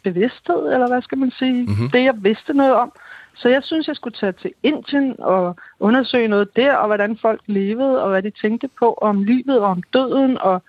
bevidsthed, 0.03 0.74
eller 0.74 0.88
hvad 0.88 1.01
skal 1.01 1.18
man 1.18 1.31
sige, 1.39 1.63
mm-hmm. 1.65 1.89
det 1.89 2.03
jeg 2.03 2.13
vidste 2.24 2.53
noget 2.53 2.74
om. 2.74 2.92
Så 3.36 3.50
jeg 3.50 3.63
synes, 3.63 3.88
jeg 3.88 3.95
skulle 3.95 4.18
tage 4.19 4.31
til 4.31 4.51
Indien 4.63 5.15
og 5.19 5.56
undersøge 5.80 6.27
noget 6.27 6.56
der, 6.56 6.74
og 6.75 6.88
hvordan 6.88 7.18
folk 7.21 7.42
levede, 7.47 8.03
og 8.03 8.09
hvad 8.09 8.21
de 8.24 8.31
tænkte 8.42 8.69
på 8.80 8.94
om 9.01 9.24
livet 9.24 9.59
og 9.59 9.65
om 9.65 9.83
døden. 9.94 10.38
Og 10.42 10.63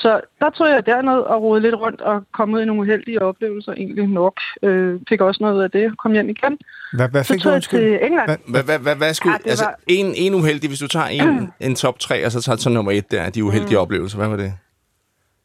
så 0.00 0.20
der 0.40 0.50
tog 0.50 0.68
jeg 0.68 0.86
derned 0.86 1.12
og 1.18 1.42
rode 1.42 1.60
lidt 1.60 1.74
rundt 1.74 2.00
og 2.00 2.22
kom 2.32 2.54
ud 2.54 2.60
i 2.60 2.64
nogle 2.64 2.80
uheldige 2.82 3.22
oplevelser, 3.22 3.72
egentlig 3.72 4.06
nok. 4.06 4.40
Øh, 4.62 5.00
fik 5.08 5.20
også 5.20 5.38
noget 5.42 5.62
af 5.64 5.70
det, 5.70 5.98
kom 5.98 6.12
hjem 6.12 6.28
igen. 6.28 6.58
Hvad, 6.92 7.08
hvad 7.08 7.24
Så 7.24 7.32
fik 7.32 7.38
du 7.38 7.42
tog 7.42 7.50
jeg 7.52 7.56
undskyld? 7.56 7.80
til 7.80 8.06
England. 8.06 8.38
Hvad- 8.48 8.62
Hvad, 8.62 8.78
hvad, 8.78 8.96
hvad, 8.96 9.14
skulle, 9.14 9.32
Ja, 9.32 9.38
det 9.38 9.50
altså, 9.50 9.64
var- 9.64 9.74
en, 9.86 10.06
en 10.16 10.34
uheldig, 10.34 10.68
hvis 10.70 10.78
du 10.78 10.88
tager 10.88 11.06
en, 11.06 11.52
en 11.66 11.74
top 11.74 11.98
3, 11.98 12.26
og 12.26 12.32
så 12.32 12.42
tager 12.42 12.56
så 12.56 12.70
nummer 12.70 12.92
et 12.92 13.10
der, 13.10 13.30
de 13.30 13.44
uheldige 13.44 13.76
mm. 13.76 13.82
oplevelser, 13.82 14.18
hvad 14.18 14.28
var 14.28 14.36
det? 14.36 14.52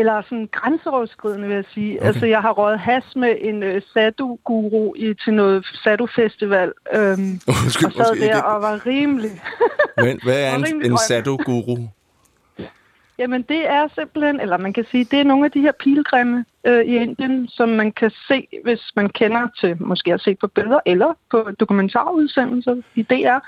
Eller 0.00 0.22
sådan 0.22 0.48
grænseoverskridende, 0.52 1.48
vil 1.48 1.54
jeg 1.54 1.64
sige. 1.74 1.98
Okay. 1.98 2.06
Altså, 2.06 2.26
jeg 2.26 2.40
har 2.40 2.50
røget 2.52 2.80
has 2.80 3.04
med 3.16 3.36
en 3.40 3.62
øh, 3.62 3.82
sadu-guru 3.94 4.94
i, 4.96 5.14
til 5.24 5.34
noget 5.34 5.66
sadu-festival, 5.84 6.72
øhm, 6.94 7.40
Undskyld, 7.48 7.86
og 7.86 7.92
sad 7.92 8.10
undskyld, 8.10 8.28
der 8.28 8.34
det- 8.34 8.44
og 8.44 8.62
var 8.62 8.86
rimelig... 8.86 9.30
Men, 9.96 10.20
hvad 10.24 10.40
er 10.44 10.54
en, 10.58 10.64
en 10.84 10.90
grøn. 10.90 11.88
Jamen, 13.18 13.42
det 13.42 13.70
er 13.70 13.88
simpelthen, 13.94 14.40
eller 14.40 14.56
man 14.56 14.72
kan 14.72 14.84
sige, 14.90 15.04
det 15.04 15.20
er 15.20 15.24
nogle 15.24 15.44
af 15.44 15.50
de 15.50 15.60
her 15.60 15.72
pilgrimme 15.72 16.44
øh, 16.64 16.84
i 16.84 16.96
Indien, 16.96 17.48
som 17.48 17.68
man 17.68 17.92
kan 17.92 18.10
se, 18.28 18.48
hvis 18.64 18.92
man 18.96 19.08
kender 19.08 19.48
til, 19.60 19.82
måske 19.82 20.10
har 20.10 20.18
set 20.18 20.38
på 20.38 20.46
billeder, 20.46 20.80
eller 20.86 21.14
på 21.30 21.48
dokumentarudsendelser 21.60 22.76
i 22.94 23.02
DR, 23.02 23.38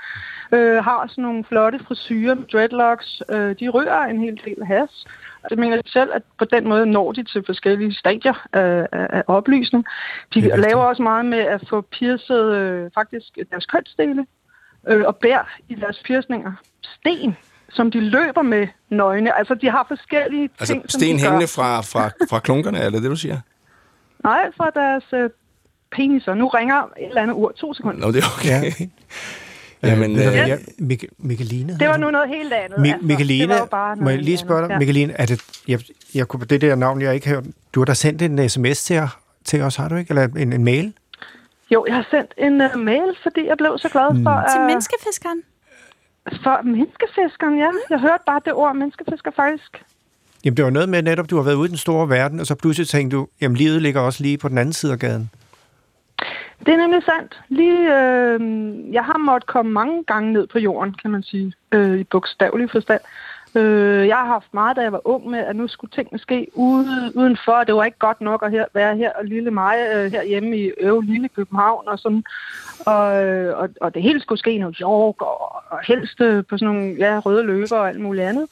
øh, 0.51 0.83
har 0.83 1.07
sådan 1.07 1.21
nogle 1.21 1.43
flotte 1.43 1.79
frisyrer 1.79 2.35
med 2.35 2.43
dreadlocks. 2.43 3.21
Øh, 3.31 3.55
de 3.59 3.69
rører 3.69 4.05
en 4.05 4.19
hel 4.19 4.41
del 4.45 4.65
has. 4.65 5.07
Det 5.49 5.59
mener 5.59 5.75
jeg 5.75 5.83
selv, 5.85 6.09
at 6.13 6.21
på 6.39 6.45
den 6.45 6.67
måde 6.67 6.85
når 6.85 7.11
de 7.11 7.23
til 7.23 7.43
forskellige 7.45 7.93
stadier 7.93 8.47
af, 8.53 8.87
af, 8.91 9.07
af 9.11 9.23
oplysning. 9.27 9.85
De 10.33 10.49
er 10.49 10.57
laver 10.57 10.83
også 10.83 11.03
meget 11.03 11.25
med 11.25 11.39
at 11.39 11.63
få 11.69 11.81
piercet 11.81 12.55
øh, 12.55 12.91
faktisk 12.93 13.37
deres 13.51 13.65
kønsdele 13.65 14.25
øh, 14.87 15.03
og 15.05 15.15
bær 15.15 15.59
i 15.69 15.75
deres 15.75 16.01
piercninger. 16.05 16.51
Sten, 16.83 17.37
som 17.69 17.91
de 17.91 17.99
løber 17.99 18.41
med 18.41 18.67
nøgne. 18.89 19.37
Altså, 19.37 19.53
de 19.55 19.69
har 19.69 19.85
forskellige 19.87 20.49
Altså 20.59 20.73
ting, 20.73 20.81
som 20.91 20.99
sten 20.99 21.15
de 21.15 21.21
hængende 21.21 21.39
gør. 21.41 21.47
fra, 21.47 21.81
fra, 21.81 22.09
fra 22.29 22.39
klunkerne, 22.39 22.77
er 22.77 22.89
det 22.89 23.01
det, 23.03 23.11
du 23.11 23.15
siger? 23.15 23.39
Nej, 24.23 24.45
fra 24.57 24.69
deres 24.75 25.03
øh, 25.13 25.29
peniser. 25.91 26.33
Nu 26.33 26.47
ringer 26.47 26.75
et 26.75 27.07
eller 27.09 27.21
andet 27.21 27.33
ur. 27.35 27.51
To 27.57 27.73
sekunder. 27.73 27.99
Nå, 27.99 28.11
det 28.11 28.23
er 28.23 28.27
okay. 28.39 28.71
Ja. 28.71 28.87
Jamen, 29.89 30.11
Øh, 30.19 30.27
øh, 30.27 30.33
jeg- 30.35 30.59
Mik- 30.79 31.09
Mikkeline? 31.17 31.77
Det 31.79 31.87
var 31.87 31.97
nu 31.97 32.11
noget 32.11 32.29
helt 32.29 32.53
andet. 32.53 32.75
Mi- 32.77 32.91
altså. 32.93 33.05
Mikkeline, 33.07 33.41
det 33.41 33.49
var 33.49 33.57
jo 33.57 33.65
bare 33.65 33.95
må 33.95 34.09
jeg 34.09 34.19
lige 34.19 34.37
spørge 34.37 34.61
dig. 34.61 34.69
Ja. 34.69 34.77
Mikkeline, 34.77 35.13
er 35.13 35.25
det, 35.25 35.41
jeg, 35.67 35.79
jeg 36.15 36.27
kunne, 36.27 36.45
det 36.45 36.61
der 36.61 36.75
navn, 36.75 37.01
jeg 37.01 37.15
ikke 37.15 37.27
har 37.27 37.43
du 37.73 37.79
har 37.79 37.85
da 37.85 37.93
sendt 37.93 38.21
en 38.21 38.49
sms 38.49 38.83
til, 38.83 39.01
til 39.45 39.61
os, 39.61 39.75
har 39.75 39.89
du 39.89 39.95
ikke? 39.95 40.11
Eller 40.11 40.27
en, 40.37 40.53
en 40.53 40.63
mail? 40.63 40.93
Jo, 41.73 41.85
jeg 41.87 41.95
har 41.95 42.07
sendt 42.11 42.33
en 42.37 42.61
uh, 42.61 42.79
mail, 42.79 43.17
fordi 43.23 43.47
jeg 43.47 43.57
blev 43.57 43.77
så 43.77 43.89
glad 43.89 44.03
for... 44.03 44.13
Mm. 44.13 44.27
at... 44.27 44.45
Til 44.53 44.61
menneskefiskeren. 44.61 45.41
For 46.43 46.61
menneskefiskeren, 46.63 47.57
ja. 47.57 47.69
Jeg 47.89 47.99
hørte 47.99 48.23
bare 48.25 48.41
det 48.45 48.53
ord, 48.53 48.75
menneskefisker 48.75 49.31
faktisk. 49.35 49.83
Jamen, 50.45 50.57
det 50.57 50.65
var 50.65 50.71
noget 50.71 50.89
med 50.89 51.01
netop, 51.01 51.29
du 51.29 51.35
har 51.35 51.43
været 51.43 51.55
ude 51.55 51.65
i 51.65 51.69
den 51.69 51.77
store 51.77 52.09
verden, 52.09 52.39
og 52.39 52.45
så 52.45 52.55
pludselig 52.55 52.87
tænkte 52.87 53.17
du, 53.17 53.27
jamen, 53.41 53.57
livet 53.57 53.81
ligger 53.81 54.01
også 54.01 54.23
lige 54.23 54.37
på 54.37 54.49
den 54.49 54.57
anden 54.57 54.73
side 54.73 54.93
af 54.93 54.99
gaden. 54.99 55.29
Det 56.65 56.73
er 56.73 56.77
nemlig 56.77 57.03
sandt. 57.03 57.41
Lige, 57.49 57.81
øh, 57.97 58.39
jeg 58.93 59.03
har 59.03 59.17
måttet 59.17 59.47
komme 59.47 59.71
mange 59.71 60.03
gange 60.03 60.33
ned 60.33 60.47
på 60.47 60.59
jorden, 60.59 60.93
kan 60.93 61.11
man 61.11 61.23
sige, 61.23 61.53
øh, 61.71 61.99
i 61.99 62.03
bogstavelig 62.03 62.71
forstand. 62.71 63.01
Øh, 63.55 64.07
jeg 64.07 64.15
har 64.17 64.25
haft 64.25 64.53
meget, 64.53 64.77
da 64.77 64.81
jeg 64.81 64.91
var 64.91 65.01
ung 65.07 65.29
med, 65.29 65.39
at 65.39 65.55
nu 65.55 65.67
skulle 65.67 65.91
tingene 65.91 66.19
ske 66.19 66.47
ude, 66.53 67.11
udenfor. 67.15 67.63
Det 67.63 67.75
var 67.75 67.83
ikke 67.83 67.97
godt 67.99 68.21
nok 68.21 68.43
at 68.45 68.51
her, 68.51 68.65
være 68.73 68.97
her 68.97 69.11
og 69.19 69.25
lille 69.25 69.51
mig 69.51 69.75
øh, 69.95 70.11
herhjemme 70.11 70.57
i 70.57 70.71
Øve 70.79 71.03
Lille 71.05 71.29
København 71.29 71.87
og 71.87 71.99
sådan. 71.99 72.23
Og, 72.85 73.25
øh, 73.25 73.57
og, 73.59 73.69
og 73.81 73.93
det 73.93 74.01
hele 74.01 74.19
skulle 74.21 74.39
ske 74.39 74.51
i 74.51 74.57
New 74.57 74.71
York 74.81 75.21
og, 75.21 75.55
og 75.69 75.79
helst 75.87 76.21
øh, 76.21 76.43
på 76.49 76.57
sådan 76.57 76.73
nogle 76.75 76.95
ja, 76.99 77.19
røde 77.19 77.43
løber 77.43 77.75
og 77.77 77.87
alt 77.89 77.99
muligt 77.99 78.25
andet. 78.25 78.47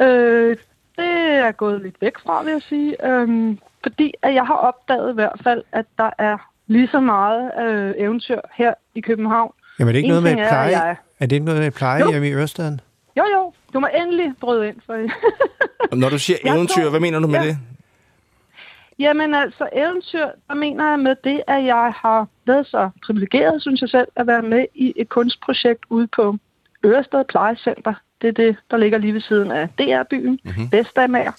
Øh, 0.00 0.56
det 0.96 1.08
er 1.46 1.52
gået 1.52 1.82
lidt 1.82 1.96
væk 2.00 2.18
fra, 2.26 2.42
vil 2.42 2.52
jeg 2.52 2.62
sige. 2.62 3.06
Øh, 3.06 3.56
fordi 3.82 4.14
at 4.22 4.34
jeg 4.34 4.46
har 4.46 4.54
opdaget 4.54 5.10
i 5.10 5.14
hvert 5.14 5.40
fald, 5.44 5.62
at 5.72 5.84
der 5.98 6.10
er 6.18 6.36
lige 6.66 6.88
så 6.88 7.00
meget 7.00 7.50
øh, 7.62 7.94
eventyr 7.96 8.40
her 8.54 8.74
i 8.94 9.00
København. 9.00 9.52
Jamen, 9.78 9.88
er 9.88 9.92
det 9.92 9.98
ikke 9.98 10.06
En 10.06 10.10
noget 10.10 10.22
med 10.22 10.34
pleje? 10.48 10.72
Er, 10.72 10.84
jeg- 10.86 10.96
er 11.20 11.26
det 11.26 11.32
ikke 11.32 11.44
noget 11.46 11.60
med 11.60 11.70
pleje 11.70 12.10
hjemme 12.10 12.28
i 12.28 12.32
Ørestaden? 12.32 12.80
Jo, 13.16 13.22
jo. 13.34 13.52
Du 13.74 13.80
må 13.80 13.88
endelig 13.96 14.32
bryde 14.40 14.68
ind 14.68 14.76
for 14.86 14.94
Når 15.96 16.08
du 16.08 16.18
siger 16.18 16.38
eventyr, 16.44 16.82
tror- 16.82 16.90
hvad 16.90 17.00
mener 17.00 17.18
du 17.20 17.26
med 17.26 17.40
Ja. 17.40 17.46
det? 17.46 17.58
Jamen 18.98 19.34
altså, 19.34 19.68
eventyr, 19.72 20.26
der 20.48 20.54
mener 20.54 20.90
jeg 20.90 20.98
med 20.98 21.16
det, 21.24 21.42
at 21.46 21.64
jeg 21.64 21.92
har 21.96 22.26
været 22.46 22.66
så 22.66 22.90
privilegeret, 23.06 23.62
synes 23.62 23.80
jeg 23.80 23.88
selv, 23.88 24.08
at 24.16 24.26
være 24.26 24.42
med 24.42 24.66
i 24.74 24.92
et 24.96 25.08
kunstprojekt 25.08 25.84
ude 25.88 26.06
på 26.06 26.36
Ørested 26.86 27.24
Plejecenter. 27.24 27.94
Det 28.22 28.28
er 28.28 28.32
det, 28.32 28.56
der 28.70 28.76
ligger 28.76 28.98
lige 28.98 29.14
ved 29.14 29.20
siden 29.20 29.50
af 29.50 29.68
DR-byen, 29.68 30.40
mm-hmm. 30.44 30.72
Vestamager. 30.72 31.32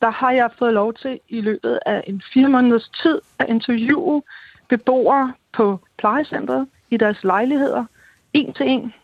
Der 0.00 0.10
har 0.10 0.30
jeg 0.32 0.50
fået 0.58 0.72
lov 0.74 0.94
til 0.94 1.20
i 1.28 1.40
løbet 1.40 1.78
af 1.86 2.04
en 2.06 2.22
fire 2.34 2.48
måneders 2.48 2.88
tid 3.02 3.20
at 3.38 3.48
interviewe 3.48 4.22
beboere 4.68 5.32
på 5.52 5.80
plejecentret 5.98 6.66
i 6.90 6.96
deres 6.96 7.24
lejligheder, 7.24 7.84
en 8.32 8.52
til 8.54 8.66
en, 8.68 8.94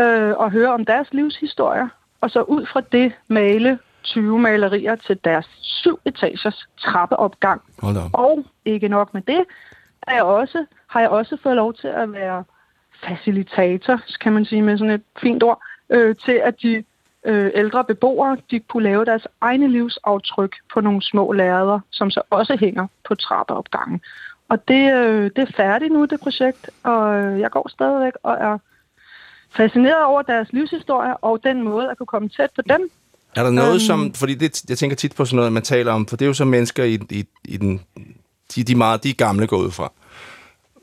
øh, 0.00 0.30
og 0.36 0.50
høre 0.50 0.68
om 0.74 0.84
deres 0.84 1.08
livshistorier, 1.12 1.88
og 2.20 2.30
så 2.30 2.42
ud 2.42 2.66
fra 2.66 2.80
det 2.80 3.12
male 3.28 3.78
20 4.02 4.38
malerier 4.38 4.96
til 4.96 5.18
deres 5.24 5.46
syv 5.60 6.00
etagers 6.04 6.68
trappeopgang. 6.78 7.62
Hold 7.82 7.94
da. 7.94 8.00
Og 8.12 8.44
ikke 8.64 8.88
nok 8.88 9.14
med 9.14 9.22
det, 9.22 9.44
er 10.02 10.14
jeg 10.14 10.22
også, 10.22 10.64
har 10.86 11.00
jeg 11.00 11.08
også 11.08 11.36
fået 11.42 11.56
lov 11.56 11.74
til 11.74 11.88
at 11.88 12.12
være 12.12 12.44
facilitator, 13.06 14.00
kan 14.20 14.32
man 14.32 14.44
sige 14.44 14.62
med 14.62 14.78
sådan 14.78 14.94
et 14.94 15.02
fint 15.20 15.42
ord, 15.42 15.62
øh, 15.90 16.16
til 16.16 16.40
at 16.44 16.62
de 16.62 16.84
øh, 17.24 17.50
ældre 17.54 17.84
beboere, 17.84 18.36
de 18.50 18.60
kunne 18.60 18.82
lave 18.82 19.04
deres 19.04 19.26
egne 19.40 19.68
livsaftryk 19.68 20.56
på 20.72 20.80
nogle 20.80 21.02
små 21.02 21.32
lærreder, 21.32 21.80
som 21.90 22.10
så 22.10 22.22
også 22.30 22.56
hænger 22.60 22.86
på 23.08 23.14
trappeopgangen. 23.14 24.00
Og 24.48 24.68
det, 24.68 24.94
øh, 24.94 25.30
det 25.36 25.38
er 25.38 25.52
færdigt 25.56 25.92
nu, 25.92 26.04
det 26.04 26.20
projekt, 26.20 26.70
og 26.82 27.14
øh, 27.14 27.40
jeg 27.40 27.50
går 27.50 27.68
stadigvæk 27.68 28.12
og 28.22 28.34
er 28.34 28.58
fascineret 29.56 30.04
over 30.04 30.22
deres 30.22 30.48
livshistorie 30.52 31.16
og 31.16 31.40
den 31.44 31.62
måde 31.62 31.90
at 31.90 31.98
kunne 31.98 32.06
komme 32.06 32.28
tæt 32.28 32.50
på 32.56 32.62
dem. 32.68 32.90
Er 33.36 33.42
der 33.42 33.50
noget 33.50 33.70
Øhm. 33.72 33.80
som, 33.80 34.14
fordi 34.14 34.34
det, 34.34 34.62
jeg 34.68 34.78
tænker 34.78 34.96
tit 34.96 35.14
på 35.14 35.24
sådan 35.24 35.36
noget, 35.36 35.52
man 35.52 35.62
taler 35.62 35.92
om, 35.92 36.06
for 36.06 36.16
det 36.16 36.24
er 36.24 36.26
jo 36.26 36.34
så 36.34 36.44
mennesker 36.44 36.84
i, 36.84 36.98
i, 37.10 37.24
i 37.44 37.56
den, 37.56 37.80
de, 38.54 38.62
de, 38.62 38.74
meget, 38.74 39.04
de 39.04 39.10
er 39.10 39.14
gamle 39.14 39.46
går 39.46 39.56
ud 39.56 39.70
fra. 39.70 39.92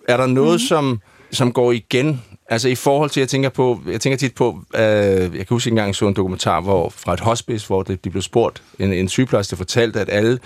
Er 0.08 0.18
der 0.18 0.26
noget, 0.26 0.54
mm. 0.54 0.60
som, 0.60 1.02
som 1.32 1.52
går 1.52 1.72
igen? 1.72 2.22
Altså 2.50 2.70
i 2.70 2.76
forhold 2.76 3.10
til, 3.10 3.22
jeg 3.22 3.30
tænker 3.30 3.50
på, 3.50 3.82
jeg 3.88 4.02
tænker 4.02 4.18
tit 4.18 4.36
på, 4.36 4.60
øh, 4.76 4.82
jeg 4.82 5.32
kan 5.32 5.46
huske 5.50 5.70
engang, 5.70 5.96
så 5.96 6.08
en 6.08 6.14
dokumentar 6.14 6.62
hvor, 6.62 6.90
fra 6.90 7.14
et 7.14 7.20
hospice, 7.20 7.68
hvor 7.68 7.84
det, 7.84 8.06
de 8.06 8.10
blev 8.10 8.22
spurgt, 8.22 8.64
en, 8.80 8.94
en 8.94 9.10
sygeplejerske 9.10 9.56
fortalte, 9.56 10.00
at 10.00 10.10
alle 10.10 10.40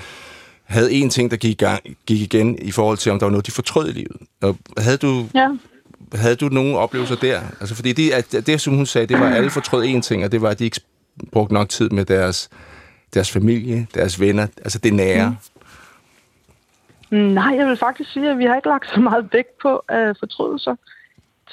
havde 0.63 0.91
en 0.91 1.09
ting, 1.09 1.31
der 1.31 1.37
gik, 1.37 1.57
gang, 1.57 1.81
gik 2.05 2.21
igen 2.21 2.59
i 2.61 2.71
forhold 2.71 2.97
til, 2.97 3.11
om 3.11 3.19
der 3.19 3.25
var 3.25 3.31
noget, 3.31 3.45
de 3.45 3.51
fortrød 3.51 3.89
i 3.89 3.91
livet. 3.91 4.17
Og 4.41 4.57
havde 4.77 4.97
du, 4.97 5.25
Ja. 5.35 5.47
Havde 6.13 6.35
du 6.35 6.49
nogle 6.49 6.77
oplevelser 6.77 7.15
der? 7.15 7.41
Altså, 7.59 7.75
fordi 7.75 7.93
det, 7.93 8.11
at 8.11 8.47
det, 8.47 8.61
som 8.61 8.75
hun 8.75 8.85
sagde, 8.85 9.07
det 9.07 9.19
var, 9.19 9.29
at 9.29 9.35
alle 9.35 9.49
fortrød 9.49 9.85
én 9.85 10.01
ting, 10.01 10.25
og 10.25 10.31
det 10.31 10.41
var, 10.41 10.49
at 10.49 10.59
de 10.59 10.65
ikke 10.65 10.81
brugte 11.31 11.53
nok 11.53 11.69
tid 11.69 11.89
med 11.89 12.05
deres, 12.05 12.49
deres 13.13 13.31
familie, 13.31 13.87
deres 13.93 14.19
venner, 14.19 14.47
altså 14.57 14.79
det 14.79 14.93
nære. 14.93 15.37
Mm. 17.09 17.17
Nej, 17.17 17.55
jeg 17.57 17.67
vil 17.67 17.77
faktisk 17.77 18.13
sige, 18.13 18.29
at 18.29 18.37
vi 18.37 18.45
har 18.45 18.55
ikke 18.55 18.67
lagt 18.67 18.89
så 18.93 18.99
meget 18.99 19.29
vægt 19.33 19.57
på 19.61 19.83
øh, 19.91 20.15
fortrydelser. 20.19 20.75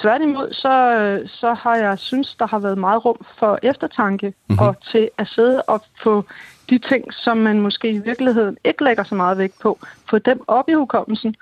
Tværtimod, 0.01 0.53
så, 0.53 0.99
øh, 0.99 1.29
så 1.29 1.55
har 1.55 1.77
jeg 1.77 1.99
synes, 1.99 2.35
der 2.35 2.47
har 2.47 2.59
været 2.59 2.79
meget 2.79 3.05
rum 3.05 3.27
for 3.39 3.59
eftertanke 3.63 4.27
mm-hmm. 4.27 4.67
og 4.67 4.77
til 4.93 5.11
at 5.19 5.29
sidde 5.29 5.63
og 5.63 5.83
få 6.03 6.25
de 6.71 6.79
ting, 6.79 7.15
som 7.15 7.37
man 7.37 7.61
måske 7.61 7.91
i 7.91 7.99
virkeligheden 7.99 8.57
ikke 8.65 8.85
lægger 8.85 9.05
så 9.05 9.15
meget 9.15 9.39
vægt 9.39 9.59
på, 9.59 9.79
få 10.11 10.19
dem 10.19 10.41
op 10.47 10.69
i 10.69 10.73
hukommelsen. 10.73 11.35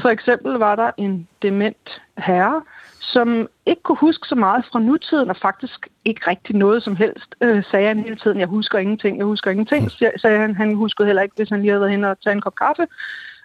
For 0.00 0.08
eksempel 0.08 0.52
var 0.52 0.76
der 0.76 0.90
en 0.96 1.28
dement 1.42 2.02
herre, 2.18 2.62
som 3.00 3.48
ikke 3.66 3.82
kunne 3.82 3.98
huske 3.98 4.28
så 4.28 4.34
meget 4.34 4.64
fra 4.72 4.78
nutiden, 4.78 5.30
og 5.30 5.36
faktisk 5.36 5.88
ikke 6.04 6.30
rigtig 6.30 6.56
noget 6.56 6.82
som 6.82 6.96
helst, 6.96 7.34
øh, 7.40 7.64
sagde 7.70 7.88
han 7.88 7.98
hele 7.98 8.16
tiden. 8.16 8.40
Jeg 8.40 8.48
husker 8.48 8.78
ingenting, 8.78 9.18
jeg 9.18 9.26
husker 9.26 9.50
ingenting, 9.50 9.90
sagde 9.90 10.38
han. 10.38 10.56
Han 10.56 10.74
huskede 10.74 11.06
heller 11.06 11.22
ikke, 11.22 11.36
hvis 11.36 11.48
han 11.48 11.60
lige 11.60 11.70
havde 11.70 11.80
været 11.80 11.92
hen 11.92 12.04
og 12.04 12.20
tage 12.20 12.34
en 12.34 12.40
kop 12.40 12.54
kaffe. 12.54 12.86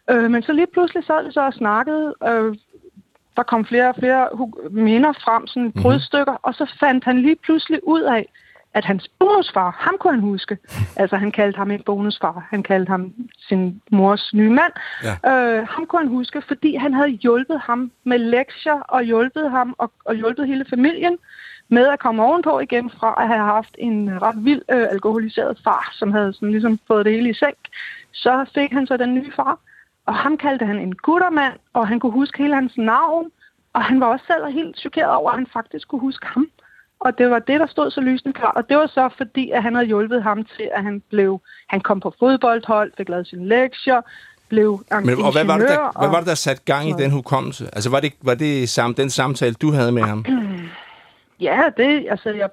Øh, 0.09 0.31
men 0.31 0.43
så 0.43 0.53
lige 0.53 0.67
pludselig 0.73 1.03
sad 1.03 1.25
vi 1.25 1.31
så 1.31 1.41
og 1.41 1.53
snakkede. 1.53 2.15
Øh, 2.27 2.55
der 3.37 3.43
kom 3.43 3.65
flere 3.65 3.89
og 3.89 3.95
flere 3.95 4.27
minder 4.69 5.13
frem, 5.13 5.47
sådan 5.47 5.71
brudstykker, 5.71 6.33
og 6.33 6.53
så 6.53 6.75
fandt 6.79 7.03
han 7.03 7.21
lige 7.21 7.35
pludselig 7.35 7.79
ud 7.83 8.01
af, 8.01 8.29
at 8.73 8.85
hans 8.85 9.07
bonusfar, 9.19 9.75
ham 9.79 9.95
kunne 9.99 10.13
han 10.13 10.21
huske. 10.21 10.57
Altså, 11.01 11.17
han 11.17 11.31
kaldte 11.31 11.57
ham 11.57 11.71
ikke 11.71 11.83
bonusfar, 11.83 12.47
han 12.49 12.63
kaldte 12.63 12.89
ham 12.89 13.13
sin 13.37 13.81
mors 13.91 14.33
nye 14.33 14.49
mand. 14.49 14.73
Ja. 15.03 15.57
Øh, 15.59 15.67
ham 15.67 15.85
kunne 15.85 16.01
han 16.01 16.07
huske, 16.07 16.41
fordi 16.41 16.75
han 16.75 16.93
havde 16.93 17.09
hjulpet 17.09 17.59
ham 17.59 17.91
med 18.03 18.17
lektier, 18.17 18.79
og 18.79 19.03
hjulpet 19.03 19.51
ham 19.51 19.75
og, 19.77 19.91
og 20.05 20.15
hjulpet 20.15 20.47
hele 20.47 20.65
familien 20.69 21.17
med 21.69 21.87
at 21.87 21.99
komme 21.99 22.23
ovenpå 22.23 22.59
igen 22.59 22.89
fra 22.89 23.15
at 23.17 23.27
have 23.27 23.45
haft 23.45 23.75
en 23.77 24.21
ret 24.21 24.45
vild 24.45 24.61
øh, 24.71 24.87
alkoholiseret 24.89 25.59
far, 25.63 25.89
som 25.93 26.11
havde 26.11 26.33
sådan 26.33 26.51
ligesom 26.51 26.79
fået 26.87 27.05
det 27.05 27.13
hele 27.13 27.29
i 27.29 27.33
sænk. 27.33 27.57
Så 28.11 28.45
fik 28.53 28.71
han 28.71 28.87
så 28.87 28.97
den 28.97 29.13
nye 29.13 29.31
far, 29.35 29.59
og 30.05 30.15
ham 30.15 30.37
kaldte 30.37 30.65
han 30.65 30.79
en 30.79 30.95
guttermand, 30.95 31.53
og 31.73 31.87
han 31.87 31.99
kunne 31.99 32.11
huske 32.11 32.37
hele 32.37 32.55
hans 32.55 32.77
navn, 32.77 33.31
og 33.73 33.83
han 33.83 33.99
var 33.99 34.05
også 34.07 34.25
selv 34.25 34.45
helt 34.45 34.77
chokeret 34.77 35.11
over, 35.11 35.31
at 35.31 35.37
han 35.37 35.47
faktisk 35.53 35.87
kunne 35.87 36.01
huske 36.01 36.27
ham. 36.27 36.47
Og 37.01 37.17
det 37.17 37.29
var 37.29 37.39
det, 37.39 37.59
der 37.59 37.67
stod 37.67 37.91
så 37.91 38.01
lysende 38.01 38.33
klart. 38.33 38.55
Og 38.55 38.69
det 38.69 38.77
var 38.77 38.87
så 38.87 39.09
fordi, 39.17 39.49
at 39.51 39.63
han 39.63 39.73
havde 39.75 39.87
hjulpet 39.87 40.23
ham 40.23 40.43
til, 40.43 40.69
at 40.73 40.83
han 40.83 41.01
blev, 41.09 41.41
han 41.69 41.81
kom 41.81 41.99
på 41.99 42.13
fodboldhold, 42.19 42.91
fik 42.97 43.09
lavet 43.09 43.27
sine 43.27 43.47
lektier, 43.47 44.01
blev 44.49 44.83
Men, 45.03 45.21
og 45.21 45.31
hvad 45.31 45.45
var, 45.45 45.57
det, 45.57 45.69
der, 45.69 45.91
hvad 45.99 46.07
og- 46.07 46.11
var 46.13 46.17
det, 46.19 46.27
der 46.27 46.35
satte 46.35 46.63
gang 46.65 46.89
i 46.89 46.91
den 46.91 47.11
hukommelse? 47.11 47.65
Altså, 47.73 47.89
var 47.89 47.99
det, 47.99 48.13
var 48.21 48.35
det 48.35 48.69
sam, 48.69 48.93
den 48.93 49.09
samtale, 49.09 49.53
du 49.53 49.71
havde 49.71 49.91
med 49.91 50.03
ham? 50.03 50.25
Ja, 51.39 51.61
det, 51.77 52.07
altså 52.09 52.29
jeg 52.29 52.49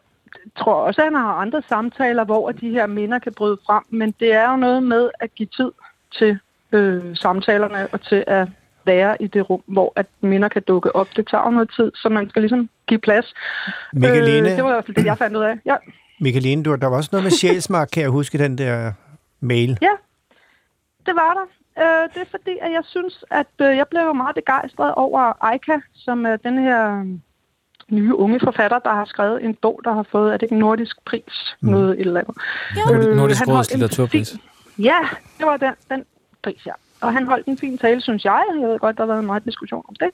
tror 0.58 0.74
også, 0.74 1.00
at 1.00 1.04
han 1.06 1.14
har 1.14 1.32
andre 1.34 1.62
samtaler, 1.68 2.24
hvor 2.24 2.52
de 2.52 2.70
her 2.70 2.86
minder 2.86 3.18
kan 3.18 3.32
bryde 3.34 3.58
frem, 3.66 3.82
men 3.90 4.14
det 4.20 4.32
er 4.32 4.50
jo 4.50 4.56
noget 4.56 4.82
med 4.82 5.10
at 5.20 5.34
give 5.34 5.48
tid 5.56 5.70
til 6.18 6.38
øh, 6.72 7.16
samtalerne 7.16 7.86
og 7.92 8.00
til 8.00 8.24
at 8.26 8.48
være 8.92 9.12
i 9.22 9.26
det 9.26 9.42
rum, 9.50 9.62
hvor 9.66 9.88
at 9.96 10.06
minder 10.20 10.48
kan 10.48 10.62
dukke 10.68 10.96
op. 10.96 11.08
Det 11.16 11.24
tager 11.30 11.50
noget 11.50 11.70
tid, 11.76 11.88
så 12.02 12.08
man 12.08 12.24
skal 12.30 12.42
ligesom 12.42 12.68
give 12.88 13.00
plads. 13.00 13.34
Michaeline, 13.92 14.48
Øh, 14.50 14.56
det 14.56 14.64
var 14.64 14.70
i 14.70 14.72
hvert 14.72 14.86
fald 14.86 14.96
det, 14.96 15.04
jeg 15.04 15.18
fandt 15.18 15.36
ud 15.36 15.42
af. 15.42 15.54
Ja, 15.70 15.76
Michaeline 16.20 16.62
du, 16.62 16.74
der 16.74 16.86
var 16.86 16.96
også 16.96 17.08
noget 17.12 17.24
med 17.24 17.30
sjælsmark, 17.30 17.88
kan 17.92 18.02
jeg 18.02 18.10
huske 18.10 18.38
den 18.38 18.58
der 18.58 18.92
mail. 19.40 19.78
ja 19.82 19.94
det 21.06 21.16
var 21.16 21.32
der. 21.38 21.46
Øh, 21.82 22.08
det 22.14 22.20
er 22.20 22.30
fordi, 22.30 22.50
at 22.62 22.70
jeg 22.72 22.82
synes, 22.84 23.24
at 23.30 23.46
øh, 23.60 23.76
jeg 23.76 23.86
blev 23.90 24.14
meget 24.14 24.34
begejstret 24.34 24.94
over 24.94 25.44
Aika, 25.44 25.76
som 25.94 26.26
er 26.26 26.36
den 26.36 26.58
her 26.58 27.00
øh, 27.00 27.06
nye 27.90 28.14
unge 28.14 28.40
forfatter, 28.44 28.78
der 28.78 28.90
har 28.94 29.04
skrevet 29.04 29.44
en 29.44 29.54
bog, 29.54 29.80
der 29.84 29.92
har 29.94 30.06
fået, 30.12 30.28
er 30.32 30.36
det 30.36 30.42
ikke 30.42 30.52
en 30.52 30.58
nordisk 30.58 30.96
pris? 31.04 31.56
Mm. 31.60 31.68
Noget 31.70 31.90
et 31.90 32.00
eller 32.00 32.20
andet. 32.20 32.36
Nordisk- 32.76 33.16
Nordisk 33.16 33.40
han 33.40 33.48
Råds 33.56 33.70
litteraturpris. 33.72 34.36
Ja, 34.78 34.98
det 35.38 35.46
var 35.46 35.56
den, 35.56 35.72
den 35.90 36.04
pris, 36.42 36.66
ja. 36.66 36.72
Og 37.00 37.12
han 37.12 37.26
holdt 37.26 37.46
en 37.46 37.58
fin 37.58 37.78
tale, 37.78 38.00
synes 38.00 38.24
jeg. 38.24 38.44
Jeg 38.60 38.68
ved 38.68 38.78
godt, 38.78 38.96
der 38.96 39.02
har 39.02 39.12
været 39.12 39.24
meget 39.24 39.44
diskussion 39.44 39.84
om 39.88 39.94
det. 39.94 40.10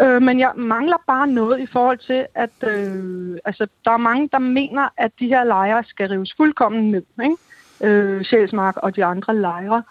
Øh, 0.00 0.22
men 0.22 0.40
jeg 0.40 0.52
mangler 0.56 0.96
bare 1.06 1.26
noget 1.26 1.60
i 1.60 1.66
forhold 1.66 1.98
til, 1.98 2.26
at 2.34 2.50
øh, 2.62 3.38
altså, 3.44 3.66
der 3.84 3.90
er 3.90 3.96
mange, 3.96 4.28
der 4.32 4.38
mener, 4.38 4.88
at 4.96 5.10
de 5.18 5.28
her 5.28 5.44
lejre 5.44 5.84
skal 5.84 6.08
rives 6.08 6.34
fuldkommen 6.36 6.90
ned. 6.90 7.02
Ikke? 7.22 7.36
Øh, 7.80 8.24
Sjælsmark 8.24 8.76
og 8.76 8.96
de 8.96 9.04
andre 9.04 9.36
lejre. 9.36 9.82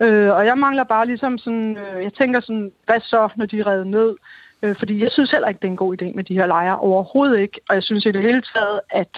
Øh, 0.00 0.32
og 0.32 0.46
jeg 0.46 0.58
mangler 0.58 0.84
bare 0.84 1.06
ligesom 1.06 1.38
sådan, 1.38 1.78
øh, 1.78 2.02
jeg 2.02 2.12
tænker 2.12 2.40
sådan, 2.40 2.72
hvad 2.86 3.00
så, 3.00 3.28
når 3.36 3.46
de 3.46 3.60
er 3.60 3.66
revet 3.66 3.86
ned? 3.86 4.16
Øh, 4.62 4.76
fordi 4.78 5.02
jeg 5.02 5.10
synes 5.10 5.30
heller 5.30 5.48
ikke, 5.48 5.58
det 5.58 5.66
er 5.68 5.70
en 5.70 5.76
god 5.76 6.02
idé 6.02 6.14
med 6.14 6.24
de 6.24 6.34
her 6.34 6.46
lejre. 6.46 6.78
Overhovedet 6.78 7.38
ikke. 7.38 7.60
Og 7.68 7.74
jeg 7.74 7.82
synes 7.82 8.06
i 8.06 8.12
det 8.12 8.22
hele 8.22 8.42
taget, 8.54 8.80
at 8.90 9.16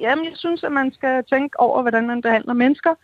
jamen, 0.00 0.24
jeg 0.24 0.32
synes, 0.36 0.64
at 0.64 0.72
man 0.72 0.92
skal 0.92 1.24
tænke 1.32 1.60
over, 1.60 1.82
hvordan 1.82 2.06
man 2.06 2.22
behandler 2.22 2.52
mennesker. 2.52 2.94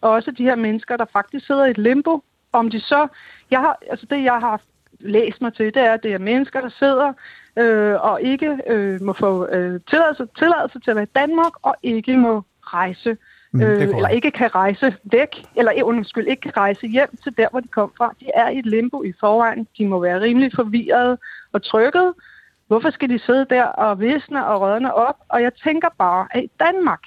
Og 0.00 0.10
også 0.10 0.30
de 0.30 0.44
her 0.44 0.56
mennesker, 0.56 0.96
der 0.96 1.04
faktisk 1.12 1.46
sidder 1.46 1.64
i 1.64 1.70
et 1.70 1.78
limbo. 1.78 2.22
Om 2.52 2.70
de 2.70 2.80
så... 2.80 3.08
Jeg 3.50 3.60
har, 3.60 3.78
altså 3.90 4.06
det, 4.10 4.24
jeg 4.24 4.38
har 4.38 4.60
læst 5.00 5.40
mig 5.40 5.54
til, 5.54 5.66
det 5.66 5.76
er, 5.76 5.92
at 5.92 6.02
det 6.02 6.12
er 6.12 6.18
mennesker, 6.18 6.60
der 6.60 6.68
sidder 6.68 7.12
øh, 7.56 7.94
og 8.00 8.22
ikke 8.22 8.58
øh, 8.66 9.02
må 9.02 9.12
få 9.12 9.46
øh, 9.46 9.80
tilladelse, 9.90 10.26
tilladelse 10.38 10.80
til 10.80 10.90
at 10.90 10.96
være 10.96 11.04
i 11.04 11.14
Danmark, 11.14 11.52
og 11.62 11.76
ikke 11.82 12.16
må 12.16 12.42
rejse, 12.60 13.16
Mm, 13.52 13.62
øh, 13.62 13.82
eller 13.82 14.08
ikke 14.08 14.30
kan 14.30 14.54
rejse 14.54 14.96
væk, 15.04 15.42
eller 15.56 15.72
eh, 15.76 15.86
undskyld, 15.86 16.26
ikke 16.26 16.42
kan 16.42 16.56
rejse 16.56 16.86
hjem 16.86 17.16
til 17.22 17.36
der, 17.36 17.48
hvor 17.50 17.60
de 17.60 17.68
kom 17.68 17.92
fra. 17.96 18.14
De 18.20 18.26
er 18.34 18.48
i 18.48 18.58
et 18.58 18.66
limbo 18.66 19.02
i 19.02 19.12
forvejen. 19.20 19.66
De 19.78 19.86
må 19.86 20.00
være 20.00 20.20
rimelig 20.20 20.52
forvirrede 20.54 21.18
og 21.52 21.62
trykket. 21.62 22.14
Hvorfor 22.66 22.90
skal 22.90 23.08
de 23.08 23.18
sidde 23.18 23.46
der 23.50 23.64
og 23.64 24.00
visne 24.00 24.46
og 24.46 24.60
rådne 24.60 24.94
op? 24.94 25.16
Og 25.28 25.42
jeg 25.42 25.54
tænker 25.54 25.88
bare, 25.98 26.28
at 26.30 26.42
i 26.44 26.50
Danmark, 26.60 27.02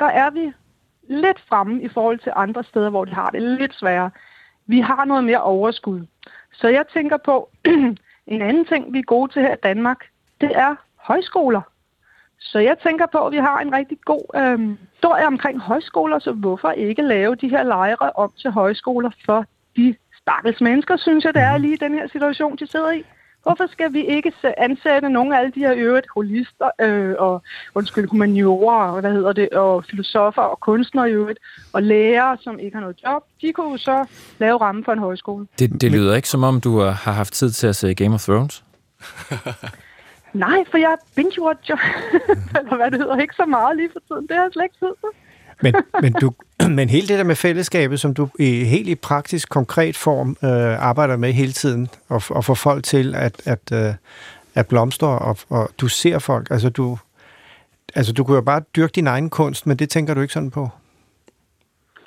der 0.00 0.06
er 0.06 0.30
vi 0.30 0.52
lidt 1.08 1.40
fremme 1.48 1.82
i 1.82 1.88
forhold 1.88 2.18
til 2.18 2.32
andre 2.36 2.64
steder, 2.64 2.90
hvor 2.90 3.04
de 3.04 3.14
har 3.14 3.30
det 3.30 3.42
lidt 3.42 3.74
sværere. 3.74 4.10
Vi 4.66 4.80
har 4.80 5.04
noget 5.04 5.24
mere 5.24 5.42
overskud. 5.42 6.06
Så 6.52 6.68
jeg 6.68 6.84
tænker 6.92 7.16
på, 7.16 7.50
en 8.34 8.42
anden 8.42 8.64
ting, 8.64 8.92
vi 8.92 8.98
er 8.98 9.02
gode 9.02 9.32
til 9.32 9.42
her 9.42 9.54
i 9.54 9.60
Danmark, 9.62 10.06
det 10.40 10.56
er 10.56 10.74
højskoler. 10.96 11.60
Så 12.38 12.58
jeg 12.58 12.78
tænker 12.78 13.06
på, 13.06 13.26
at 13.26 13.32
vi 13.32 13.36
har 13.36 13.58
en 13.58 13.72
rigtig 13.72 13.98
god 14.04 14.24
øh, 14.36 14.76
historie 14.92 15.26
omkring 15.26 15.60
højskoler, 15.60 16.18
så 16.18 16.32
hvorfor 16.32 16.70
ikke 16.70 17.02
lave 17.02 17.34
de 17.34 17.48
her 17.48 17.62
lejre 17.62 18.10
om 18.14 18.32
til 18.36 18.50
højskoler 18.50 19.10
for 19.24 19.44
de 19.76 19.94
stakkels 20.22 20.60
mennesker, 20.60 20.96
synes 20.96 21.24
jeg, 21.24 21.34
det 21.34 21.42
er 21.42 21.58
lige 21.58 21.74
i 21.74 21.76
den 21.76 21.94
her 21.94 22.08
situation, 22.08 22.56
de 22.56 22.66
sidder 22.66 22.90
i. 22.90 23.04
Hvorfor 23.42 23.66
skal 23.72 23.92
vi 23.92 24.06
ikke 24.06 24.32
ansætte 24.58 25.08
nogle 25.08 25.36
af 25.36 25.40
alle 25.40 25.52
de 25.54 25.60
her 25.60 25.74
øvrigt 25.76 26.06
holister 26.14 26.70
øh, 26.80 27.14
og 27.18 27.42
undskyld, 27.74 28.08
humaniorer 28.08 28.92
og, 28.92 29.00
hvad 29.00 29.12
hedder 29.12 29.32
det, 29.32 29.48
og 29.48 29.84
filosofer 29.84 30.42
og 30.42 30.60
kunstnere 30.60 31.10
i 31.10 31.12
øvrigt, 31.12 31.38
og 31.72 31.82
lærere, 31.82 32.36
som 32.40 32.58
ikke 32.58 32.76
har 32.76 32.80
noget 32.80 32.96
job, 33.06 33.22
de 33.40 33.52
kunne 33.52 33.70
jo 33.70 33.76
så 33.76 34.06
lave 34.38 34.56
ramme 34.60 34.84
for 34.84 34.92
en 34.92 34.98
højskole. 34.98 35.46
Det, 35.58 35.80
det 35.80 35.92
lyder 35.92 36.14
ikke 36.14 36.28
som 36.28 36.44
om, 36.44 36.60
du 36.60 36.78
har 36.78 36.90
har 36.90 37.12
haft 37.12 37.32
tid 37.32 37.50
til 37.50 37.66
at 37.66 37.76
se 37.76 37.94
Game 37.94 38.14
of 38.14 38.24
Thrones. 38.24 38.64
Nej, 40.32 40.64
for 40.70 40.78
jeg 40.78 40.96
binge-watcher, 41.16 41.80
eller 42.58 42.76
hvad 42.76 42.90
det 42.90 42.98
hedder, 43.00 43.16
ikke 43.16 43.34
så 43.34 43.46
meget 43.46 43.76
lige 43.76 43.90
for 43.92 44.00
tiden. 44.08 44.26
Det 44.28 44.36
har 44.36 44.42
jeg 44.42 44.52
slet 44.52 44.64
ikke 44.64 44.78
tid 44.78 44.94
til. 45.00 45.10
Men, 45.62 45.74
men, 46.02 46.12
du, 46.12 46.32
men 46.76 46.88
hele 46.88 47.08
det 47.08 47.18
der 47.18 47.24
med 47.24 47.36
fællesskabet, 47.36 48.00
som 48.00 48.14
du 48.14 48.28
i 48.38 48.64
helt 48.64 48.88
i 48.88 48.94
praktisk, 48.94 49.48
konkret 49.48 49.96
form 49.96 50.36
øh, 50.44 50.86
arbejder 50.88 51.16
med 51.16 51.32
hele 51.32 51.52
tiden, 51.52 51.88
og, 52.08 52.22
og 52.30 52.44
får 52.44 52.54
folk 52.54 52.84
til 52.84 53.14
at, 53.14 53.42
at, 53.44 53.72
øh, 53.72 53.94
at 54.54 54.66
blomstre, 54.66 55.08
og, 55.08 55.36
og 55.48 55.70
du 55.80 55.88
ser 55.88 56.18
folk, 56.18 56.50
altså 56.50 56.70
du, 56.70 56.98
altså 57.94 58.12
du 58.12 58.24
kunne 58.24 58.34
jo 58.34 58.42
bare 58.42 58.62
dyrke 58.76 58.92
din 58.92 59.06
egen 59.06 59.30
kunst, 59.30 59.66
men 59.66 59.76
det 59.76 59.90
tænker 59.90 60.14
du 60.14 60.20
ikke 60.20 60.34
sådan 60.34 60.50
på. 60.50 60.68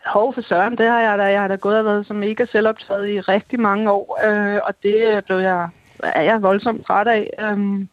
Hov 0.05 0.33
for 0.33 0.41
søren, 0.41 0.77
det 0.77 0.87
har 0.87 0.99
jeg 0.99 1.17
da. 1.17 1.23
Jeg 1.23 1.41
har 1.41 1.47
da 1.47 1.55
gået 1.55 1.77
og 1.77 1.85
været 1.85 2.07
så 2.07 2.13
mega 2.13 2.45
selvoptaget 2.45 3.09
i 3.09 3.19
rigtig 3.19 3.59
mange 3.59 3.91
år, 3.91 4.19
øh, 4.25 4.59
og 4.63 4.73
det 4.83 5.25
blev 5.25 5.37
jeg, 5.37 5.67
er 6.03 6.21
jeg 6.21 6.41
voldsomt 6.41 6.85
træt 6.85 7.07
af. 7.07 7.29
Øh, 7.39 7.85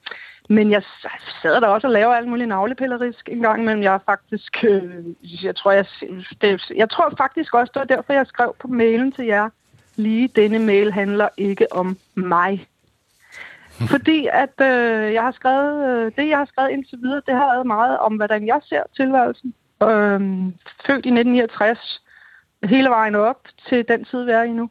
men 0.50 0.70
jeg 0.70 0.82
sidder 1.42 1.60
der 1.60 1.66
også 1.66 1.86
og 1.86 1.92
laver 1.92 2.14
alt 2.14 2.28
muligt 2.28 2.48
navlepillerisk 2.48 3.28
en 3.28 3.40
gang 3.40 3.62
imellem. 3.62 3.82
Jeg 3.82 3.94
er 3.94 3.98
faktisk, 4.06 4.64
øh, 4.64 5.44
jeg 5.44 5.56
tror, 5.56 5.72
jeg, 5.72 5.86
det, 6.40 6.70
jeg 6.76 6.90
tror 6.90 7.14
faktisk 7.18 7.54
også, 7.54 7.70
det 7.74 7.80
var 7.80 7.96
derfor, 7.96 8.12
jeg 8.12 8.26
skrev 8.26 8.54
på 8.60 8.68
mailen 8.68 9.12
til 9.12 9.24
jer, 9.24 9.48
lige 9.96 10.28
denne 10.28 10.58
mail 10.58 10.92
handler 10.92 11.28
ikke 11.36 11.72
om 11.72 11.96
mig. 12.14 12.66
Fordi 13.92 14.28
at 14.32 14.60
øh, 14.60 15.12
jeg 15.12 15.22
har 15.22 15.32
skrevet, 15.32 15.88
øh, 15.88 16.12
det 16.16 16.28
jeg 16.28 16.38
har 16.38 16.44
skrevet 16.44 16.70
indtil 16.70 16.98
videre, 17.02 17.22
det 17.26 17.34
har 17.34 17.54
været 17.54 17.66
meget 17.66 17.98
om, 17.98 18.16
hvordan 18.16 18.46
jeg 18.46 18.60
ser 18.64 18.82
tilværelsen. 18.96 19.54
Øhm, 19.82 20.54
født 20.86 21.06
i 21.06 21.12
1969, 21.14 22.02
hele 22.64 22.88
vejen 22.88 23.14
op 23.14 23.48
til 23.68 23.88
den 23.88 24.04
tid, 24.04 24.24
vi 24.24 24.30
er 24.30 24.42
i 24.42 24.52
nu. 24.52 24.70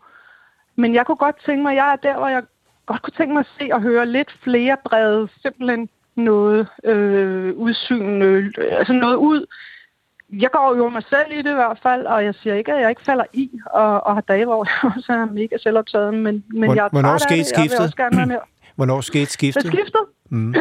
Men 0.76 0.96
jeg 0.96 1.06
kunne 1.06 1.16
godt 1.26 1.46
tænke 1.46 1.64
mig, 1.64 1.76
jeg 1.76 1.92
er 1.92 1.96
der, 1.96 2.18
hvor 2.18 2.28
jeg 2.28 2.44
godt 2.90 3.02
kunne 3.02 3.18
tænke 3.18 3.34
mig 3.34 3.40
at 3.40 3.54
se 3.60 3.70
og 3.76 3.82
høre 3.82 4.06
lidt 4.06 4.32
flere 4.44 4.78
brede, 4.86 5.28
simpelthen 5.42 5.90
noget 6.16 6.68
øh, 6.84 7.54
udsyn, 7.56 8.22
øh, 8.22 8.52
altså 8.80 8.94
noget 8.94 9.16
ud. 9.16 9.46
Jeg 10.34 10.52
går 10.52 10.76
jo 10.78 10.90
mig 10.90 11.04
selv 11.10 11.30
i 11.32 11.38
det 11.38 11.52
i 11.52 11.60
hvert 11.62 11.80
fald, 11.84 12.06
og 12.06 12.26
jeg 12.26 12.36
siger 12.36 12.56
ikke, 12.56 12.74
at 12.74 12.82
jeg 12.82 12.90
ikke 12.90 13.02
falder 13.06 13.24
i, 13.34 13.50
og, 13.66 14.08
og 14.08 14.14
har 14.14 14.22
dage, 14.22 14.46
hvor 14.46 14.66
jeg 14.84 14.92
også 14.96 15.12
er 15.14 15.26
mega 15.26 15.58
selvoptaget, 15.58 16.14
men, 16.14 16.44
men 16.50 16.64
Hvor- 16.64 16.76
jeg 16.76 16.86
er 16.86 16.90
hvornår 16.90 17.18
skete 17.18 17.40
det, 17.40 17.48
skiftet? 17.48 17.94
Hvornår 18.80 19.02
skete 19.02 19.32
skiftet? 19.32 19.66
skiftet? 19.66 20.04
Mm. 20.30 20.54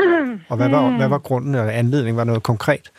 Og 0.49 0.57
hvad 0.57 0.69
var, 0.69 0.91
hvad 1.01 1.09
var 1.09 1.19
grunden 1.19 1.55
eller 1.55 1.73
anledningen? 1.73 2.17
Var 2.17 2.25
noget 2.25 2.43
konkret? 2.43 2.91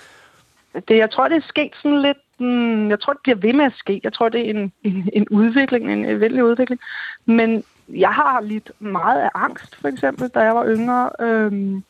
Det, 0.87 0.97
jeg 0.97 1.11
tror, 1.11 1.27
det 1.27 1.37
er 1.37 1.47
sket 1.47 1.71
sådan 1.81 2.01
lidt... 2.01 2.17
Mm, 2.39 2.89
jeg 2.89 2.99
tror, 2.99 3.13
det 3.13 3.21
bliver 3.23 3.37
ved 3.37 3.53
med 3.53 3.65
at 3.65 3.73
ske. 3.77 4.01
Jeg 4.03 4.13
tror, 4.13 4.29
det 4.29 4.45
er 4.45 4.49
en, 4.49 4.71
en, 4.83 5.09
en 5.13 5.27
udvikling, 5.29 5.93
en 5.93 6.05
eventlig 6.05 6.43
udvikling. 6.43 6.79
Men 7.25 7.63
jeg 7.93 8.13
har 8.13 8.41
lidt 8.41 8.71
meget 8.79 9.21
af 9.21 9.29
angst, 9.35 9.75
for 9.75 9.87
eksempel, 9.87 10.29
da 10.29 10.39
jeg 10.39 10.55
var 10.55 10.67
yngre. 10.67 11.09
Øhm, 11.19 11.83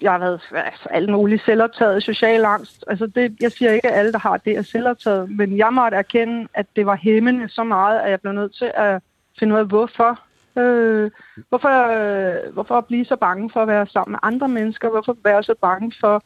jeg 0.00 0.12
har 0.12 0.18
været 0.18 0.40
altså, 0.54 0.88
alt 0.90 1.10
muligt 1.10 1.44
selvoptaget, 1.44 2.02
social 2.02 2.44
angst. 2.44 2.84
Altså 2.86 3.06
det, 3.06 3.36
jeg 3.40 3.52
siger 3.52 3.72
ikke, 3.72 3.88
at 3.88 3.98
alle, 3.98 4.12
der 4.12 4.18
har 4.18 4.36
det, 4.36 4.56
er 4.56 4.62
selvoptaget. 4.62 5.30
Men 5.30 5.58
jeg 5.58 5.72
måtte 5.72 5.96
erkende, 5.96 6.48
at 6.54 6.66
det 6.76 6.86
var 6.86 6.96
hæmmende 6.96 7.48
så 7.48 7.64
meget, 7.64 8.00
at 8.00 8.10
jeg 8.10 8.20
blev 8.20 8.32
nødt 8.32 8.54
til 8.54 8.72
at 8.74 9.02
finde 9.38 9.54
ud 9.54 9.58
af, 9.58 9.66
hvorfor. 9.66 10.20
Øh, 10.58 11.10
hvorfor, 11.48 11.88
øh, 11.88 12.52
hvorfor 12.52 12.80
blive 12.80 13.04
så 13.04 13.16
bange 13.16 13.50
for 13.50 13.62
at 13.62 13.68
være 13.68 13.86
sammen 13.86 14.12
med 14.12 14.18
andre 14.22 14.48
mennesker? 14.48 14.90
Hvorfor 14.90 15.16
være 15.24 15.42
så 15.42 15.54
bange 15.60 15.92
for 16.00 16.22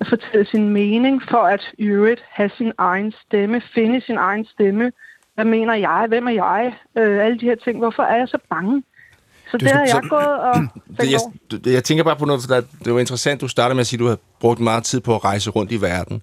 at 0.00 0.08
fortælle 0.08 0.46
sin 0.46 0.68
mening, 0.68 1.22
for 1.30 1.38
at 1.38 1.62
i 1.78 1.84
øvrigt 1.84 2.24
have 2.30 2.50
sin 2.56 2.72
egen 2.78 3.12
stemme, 3.12 3.60
finde 3.74 4.00
sin 4.00 4.16
egen 4.16 4.44
stemme. 4.44 4.92
Hvad 5.34 5.44
mener 5.44 5.74
jeg? 5.74 6.04
Hvem 6.08 6.26
er 6.26 6.30
jeg? 6.32 6.72
Øh, 6.98 7.24
alle 7.24 7.38
de 7.38 7.44
her 7.46 7.54
ting. 7.64 7.78
Hvorfor 7.78 8.02
er 8.02 8.16
jeg 8.16 8.28
så 8.28 8.38
bange? 8.50 8.82
Så 9.50 9.58
det 9.58 9.68
skal- 9.68 9.78
har 9.78 9.86
så- 9.86 9.96
jeg 9.96 10.10
gået 10.10 10.26
og 10.40 10.54
Det, 11.00 11.12
jeg, 11.12 11.20
det, 11.64 11.72
jeg 11.72 11.84
tænker 11.84 12.04
bare 12.04 12.16
på 12.16 12.24
noget, 12.24 12.48
der, 12.48 12.62
det 12.84 12.94
var 12.94 13.00
interessant, 13.00 13.40
du 13.40 13.48
startede 13.48 13.74
med 13.74 13.80
at 13.80 13.86
sige, 13.86 13.96
at 13.96 14.00
du 14.00 14.06
har 14.08 14.18
brugt 14.40 14.60
meget 14.60 14.84
tid 14.84 15.00
på 15.00 15.14
at 15.14 15.24
rejse 15.24 15.50
rundt 15.50 15.72
i 15.72 15.80
verden. 15.80 16.22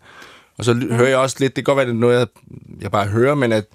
Og 0.58 0.66
så 0.66 0.74
mm. 0.74 0.92
hører 0.92 1.10
jeg 1.10 1.18
også 1.18 1.38
lidt, 1.40 1.56
det 1.56 1.66
kan 1.66 1.76
godt 1.76 1.78
være, 1.78 1.86
det 1.86 1.92
er 1.94 2.00
noget, 2.00 2.20
jeg, 2.20 2.28
jeg 2.82 2.92
bare 2.92 3.06
hører, 3.08 3.36
men 3.36 3.52
at 3.52 3.66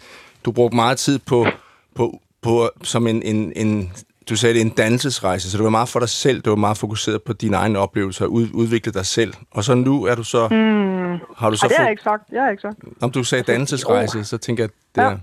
du 0.45 0.53
brugte 0.53 0.77
meget 0.77 0.99
tid 0.99 1.19
på, 1.19 1.47
på, 1.95 2.21
på 2.43 2.71
som 2.83 3.07
en, 3.07 3.23
en, 3.23 3.53
en, 3.57 3.93
du 4.29 4.37
sagde 4.37 4.55
det, 4.55 4.61
en 4.63 4.69
dannelsesrejse, 4.71 5.51
så 5.51 5.57
det 5.59 5.65
var 5.65 5.71
meget 5.71 5.89
for 5.89 6.01
dig 6.01 6.09
selv, 6.09 6.41
du 6.41 6.51
var 6.51 6.57
meget 6.57 6.79
fokuseret 6.79 7.23
på 7.23 7.33
dine 7.33 7.57
egne 7.57 7.79
oplevelser, 7.79 8.27
ud, 8.27 8.49
udvikle 8.55 8.93
dig 8.93 9.07
selv. 9.07 9.35
Og 9.51 9.65
så 9.65 9.75
nu 9.75 10.05
er 10.05 10.15
du 10.15 10.25
så, 10.25 10.49
mm. 10.49 11.35
har 11.37 11.51
du 11.51 11.57
så 11.57 11.67
Ej, 11.67 11.69
det 11.69 11.77
har 11.77 11.85
jeg 11.85 11.91
ikke 11.91 12.03
sagt. 12.03 12.31
Det 12.31 12.39
har 12.39 12.45
jeg 12.45 12.53
ikke 12.53 12.61
sagt. 12.61 12.79
om 13.03 13.11
du 13.11 13.25
sagde 13.25 13.45
dannelsesrejse, 13.45 14.25
så 14.25 14.39
tænker 14.39 14.65
jeg, 14.65 14.71
at 14.71 14.95
det 14.97 15.03
Ja. 15.03 15.09
er... 15.09 15.19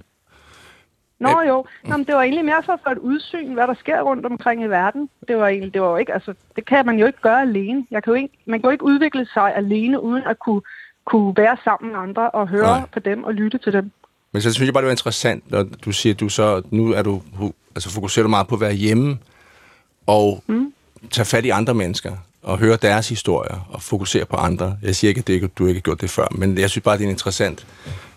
Nå 1.19 1.41
jo, 1.47 1.65
Nå, 1.83 1.97
men 1.97 2.05
det 2.05 2.15
var 2.15 2.21
egentlig 2.21 2.45
mere 2.45 2.63
for 2.65 2.79
få 2.83 2.91
et 2.91 2.97
udsyn, 2.97 3.53
hvad 3.53 3.67
der 3.67 3.73
sker 3.73 4.01
rundt 4.01 4.25
omkring 4.25 4.63
i 4.63 4.65
verden. 4.67 5.09
Det 5.27 5.37
var 5.37 5.47
egentlig, 5.47 5.73
det 5.73 5.81
var 5.81 5.89
jo 5.89 5.95
ikke, 5.95 6.13
altså, 6.13 6.33
det 6.55 6.65
kan 6.65 6.85
man 6.85 6.99
jo 6.99 7.05
ikke 7.05 7.21
gøre 7.21 7.41
alene. 7.41 7.85
Jeg 7.91 8.03
kan 8.03 8.11
jo 8.13 8.17
ikke, 8.17 8.37
man 8.45 8.59
kan 8.59 8.67
jo 8.67 8.71
ikke 8.71 8.83
udvikle 8.83 9.27
sig 9.33 9.55
alene, 9.55 10.01
uden 10.01 10.23
at 10.23 10.39
kunne, 10.39 10.61
kunne 11.05 11.37
være 11.37 11.57
sammen 11.63 11.91
med 11.91 11.99
andre 11.99 12.29
og 12.29 12.47
høre. 12.47 12.77
Nej. 12.79 12.87
på 12.93 12.99
dem 12.99 13.23
og 13.23 13.33
lytte 13.33 13.57
til 13.57 13.73
dem. 13.73 13.91
Men 14.33 14.41
så 14.41 14.53
synes 14.53 14.65
jeg 14.65 14.73
bare, 14.73 14.81
det 14.81 14.87
var 14.87 14.91
interessant, 14.91 15.51
når 15.51 15.63
du 15.85 15.91
siger, 15.91 16.13
at 16.13 16.19
du 16.19 16.29
så, 16.29 16.61
nu 16.71 16.91
er 16.91 17.01
du, 17.01 17.21
altså 17.75 17.89
fokuserer 17.89 18.23
du 18.23 18.29
meget 18.29 18.47
på 18.47 18.55
at 18.55 18.61
være 18.61 18.73
hjemme 18.73 19.17
og 20.07 20.43
mm. 20.47 20.73
tage 21.11 21.25
fat 21.25 21.45
i 21.45 21.49
andre 21.49 21.73
mennesker 21.73 22.11
og 22.41 22.57
høre 22.57 22.77
deres 22.81 23.09
historier 23.09 23.67
og 23.69 23.81
fokusere 23.81 24.25
på 24.25 24.35
andre. 24.35 24.77
Jeg 24.81 24.95
siger 24.95 25.09
ikke, 25.09 25.19
at 25.19 25.27
det 25.27 25.33
ikke, 25.33 25.47
du 25.47 25.67
ikke 25.67 25.77
har 25.77 25.81
gjort 25.81 26.01
det 26.01 26.09
før, 26.09 26.27
men 26.31 26.57
jeg 26.57 26.69
synes 26.69 26.83
bare, 26.83 26.97
det 26.97 27.03
er 27.03 27.07
en 27.07 27.11
interessant 27.11 27.65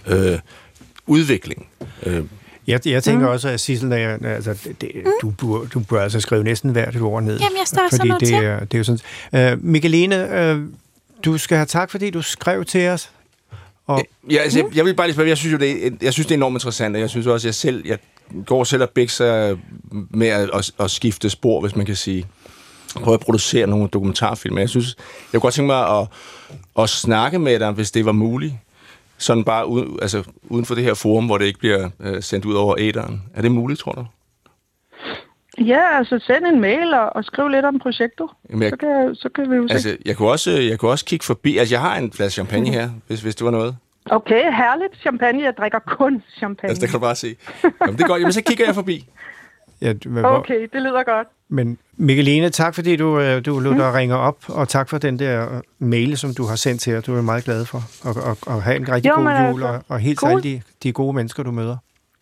øh, 0.07 0.39
udvikling. 1.07 1.67
Øh, 2.03 2.25
Jeg, 2.67 2.87
jeg 2.87 3.03
tænker 3.03 3.27
mm. 3.27 3.33
også, 3.33 3.49
at 3.49 3.61
Sissel, 3.61 3.93
altså, 3.93 4.53
det, 4.65 4.81
det, 4.81 4.93
du, 5.23 5.31
burde, 5.31 5.69
du 5.69 5.81
burde 5.81 6.03
altså 6.03 6.21
skrive 6.21 6.45
næsten 6.45 6.71
hvert 6.71 6.97
et 6.97 7.03
ord 7.03 7.23
ned. 7.23 7.39
Jamen, 7.39 7.59
jeg 7.59 7.67
står 7.67 7.83
fordi 7.91 7.97
sådan 7.97 8.09
noget 8.09 8.21
det, 8.21 8.29
til. 8.29 8.37
er, 8.37 8.61
det 8.61 8.75
er 8.75 8.79
jo 8.79 8.99
sådan. 9.33 9.53
Uh, 9.53 9.65
Mikkeline, 9.65 10.53
uh, 10.55 10.69
du 11.25 11.39
skal 11.39 11.57
have 11.57 11.67
tak, 11.67 11.91
fordi 11.91 12.11
du 12.11 12.23
skrev 12.23 12.65
til 12.65 12.89
os. 12.89 13.11
Og, 13.87 14.03
Ja, 14.31 14.37
altså, 14.37 14.59
jeg, 14.59 14.77
jeg 14.77 14.85
vil 14.85 14.95
bare 14.95 15.07
lige 15.07 15.15
spørge, 15.15 15.29
jeg 15.29 15.39
synes 15.39 15.53
jo, 15.53 15.59
det 15.59 15.87
er, 15.87 15.91
jeg 16.03 16.13
synes, 16.13 16.27
det 16.27 16.35
er 16.35 16.39
enormt 16.39 16.55
interessant, 16.55 16.97
og 16.97 17.01
jeg 17.01 17.11
synes 17.11 17.27
også, 17.27 17.49
jeg 17.49 17.55
selv, 17.55 17.87
jeg 17.87 17.99
går 18.47 18.65
selv 18.65 18.83
og 18.83 18.91
bækser 18.91 19.57
med 20.11 20.29
at, 20.29 20.51
at, 20.55 20.71
at, 20.79 20.91
skifte 20.91 21.31
spor, 21.31 21.61
hvis 21.61 21.77
man 21.77 21.87
kan 21.87 21.97
sige. 21.97 22.27
Prøve 22.95 23.15
at 23.15 23.21
producere 23.21 23.67
nogle 23.67 23.89
dokumentarfilm. 23.89 24.59
Jeg 24.59 24.69
synes, 24.69 24.97
jeg 25.33 25.41
kunne 25.41 25.41
godt 25.41 25.55
tænke 25.55 25.67
mig 25.67 26.01
at, 26.01 26.09
at 26.79 26.91
snakke 26.91 27.39
med 27.39 27.61
dig, 27.61 27.73
hvis 27.73 27.91
det 27.91 28.05
var 28.05 28.13
muligt. 28.13 28.55
Sådan 29.19 29.45
bare 29.45 29.67
uden, 29.67 29.99
altså, 30.03 30.23
uden 30.49 30.65
for 30.65 30.75
det 30.75 30.85
her 30.85 30.95
forum, 30.95 31.27
hvor 31.27 31.39
det 31.39 31.45
ikke 31.45 31.59
bliver 31.59 31.91
øh, 32.01 32.23
sendt 32.23 32.45
ud 32.45 32.55
over 32.55 32.75
æderen. 32.79 33.23
Er 33.35 33.43
det 33.43 33.53
muligt, 33.53 33.81
tror 33.81 33.93
du? 33.93 34.07
Ja, 35.59 35.97
altså 35.99 36.19
send 36.19 36.47
en 36.47 36.61
mail 36.61 36.95
og, 36.95 37.17
og 37.17 37.25
skriv 37.25 37.49
lidt 37.49 37.65
om 37.65 37.79
projektet. 37.79 38.27
Jamen, 38.51 38.63
jeg- 38.63 38.71
så, 38.71 38.77
kan, 38.77 39.15
så 39.15 39.29
kan 39.35 39.51
vi 39.51 39.57
jo 39.57 39.69
se. 39.69 39.73
Altså, 39.75 39.97
jeg 40.05 40.17
kunne 40.17 40.29
også, 40.31 40.51
jeg 40.51 40.79
kunne 40.79 40.91
også 40.91 41.05
kigge 41.05 41.25
forbi. 41.25 41.57
Altså, 41.59 41.75
jeg 41.75 41.81
har 41.83 41.97
en 41.97 42.13
flaske 42.13 42.33
champagne 42.35 42.69
her, 42.71 42.89
hvis, 43.07 43.21
hvis 43.23 43.35
det 43.35 43.45
var 43.45 43.51
noget. 43.51 43.77
Okay, 44.11 44.43
herligt 44.53 45.01
champagne. 45.01 45.43
Jeg 45.45 45.55
drikker 45.59 45.79
kun 45.79 46.23
champagne. 46.37 46.69
Altså, 46.71 46.81
det 46.81 46.89
kan 46.91 46.99
du 46.99 47.05
bare 47.05 47.15
se. 47.15 47.37
Jamen, 47.81 47.97
det 47.97 48.05
er 48.05 48.09
godt. 48.09 48.21
Jamen, 48.21 48.33
så 48.33 48.43
kigger 48.43 48.65
jeg 48.67 48.75
forbi. 48.75 49.09
ja, 49.81 49.93
du- 49.93 50.11
hvor- 50.11 50.23
Okay, 50.23 50.61
det 50.73 50.83
lyder 50.83 51.03
godt. 51.03 51.29
Men 51.49 51.79
Mikkeline, 51.97 52.51
tak 52.51 52.75
fordi 52.75 52.97
du, 52.97 53.21
øh, 53.21 53.45
du 53.45 53.59
lod 53.59 53.75
dig 53.75 53.95
ringe 53.95 54.17
op, 54.17 54.37
og 54.49 54.69
tak 54.69 54.89
for 54.89 54.99
den 54.99 55.19
der 55.19 55.55
øh, 55.57 55.61
mail, 55.79 56.17
som 56.17 56.35
du 56.35 56.45
har 56.45 56.57
sendt 56.57 56.81
til 56.81 56.97
os. 56.97 57.05
Du 57.05 57.17
er 57.17 57.23
meget 57.23 57.45
glad 57.45 57.65
for. 57.65 57.79
Og, 58.05 58.15
og, 58.31 58.37
og 58.55 58.63
have 58.63 58.77
en 58.77 58.89
rigtig 58.93 59.09
Jo, 59.11 59.15
god 59.15 59.25
men 59.25 59.33
jul, 59.51 59.63
altså, 59.63 59.67
og, 59.67 59.83
og 59.89 59.99
helt 59.99 60.19
cool. 60.19 60.31
alle 60.31 60.43
de, 60.43 60.63
de 60.83 60.93
gode 60.93 61.13
mennesker, 61.13 61.43
du 61.43 61.51
møder. 61.51 61.77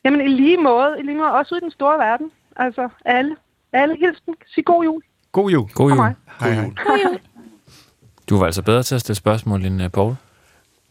Jamen 0.04 0.20
i 0.20 0.28
lige 0.28 0.56
måde, 0.56 0.96
i 0.98 1.02
lige 1.02 1.16
måde 1.16 1.30
også 1.30 1.54
ud 1.54 1.58
i 1.60 1.64
den 1.64 1.70
store 1.70 1.98
verden. 1.98 2.30
Altså 2.56 2.88
alle, 3.04 3.36
alle 3.72 3.96
hilsen. 3.96 4.34
Sig 4.54 4.64
god 4.64 4.84
jul. 4.84 5.02
God 5.32 5.50
jul. 5.50 5.68
God 5.74 5.90
jul. 5.90 5.98
hej. 5.98 6.12
Hej. 6.40 6.54
God 6.86 6.98
jul. 7.04 7.18
Du 8.28 8.38
var 8.38 8.46
altså 8.46 8.62
bedre 8.62 8.82
til 8.82 8.94
at 8.94 9.00
stille 9.00 9.16
spørgsmål 9.16 9.64
end 9.64 9.82
uh, 9.82 9.88
Paul. 9.88 10.14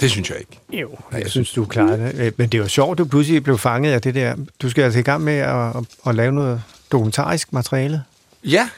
Det 0.01 0.11
synes 0.11 0.29
jeg 0.29 0.39
ikke. 0.39 0.59
Jo, 0.81 0.97
jeg 1.11 1.29
synes, 1.29 1.51
du 1.51 1.65
klarede 1.65 2.03
det. 2.03 2.25
Øh, 2.25 2.31
Men 2.37 2.49
det 2.49 2.61
var 2.61 2.67
sjovt, 2.67 2.97
du 2.97 3.05
pludselig 3.05 3.43
blev 3.43 3.57
fanget 3.57 3.91
af 3.91 4.01
det 4.01 4.15
der. 4.15 4.35
Du 4.61 4.69
skal 4.69 4.83
altså 4.83 4.99
i 4.99 5.03
gang 5.03 5.23
med 5.23 5.33
at, 5.33 5.75
at, 6.07 6.15
lave 6.15 6.31
noget 6.31 6.63
dokumentarisk 6.91 7.53
materiale. 7.53 8.03
Ja, 8.43 8.69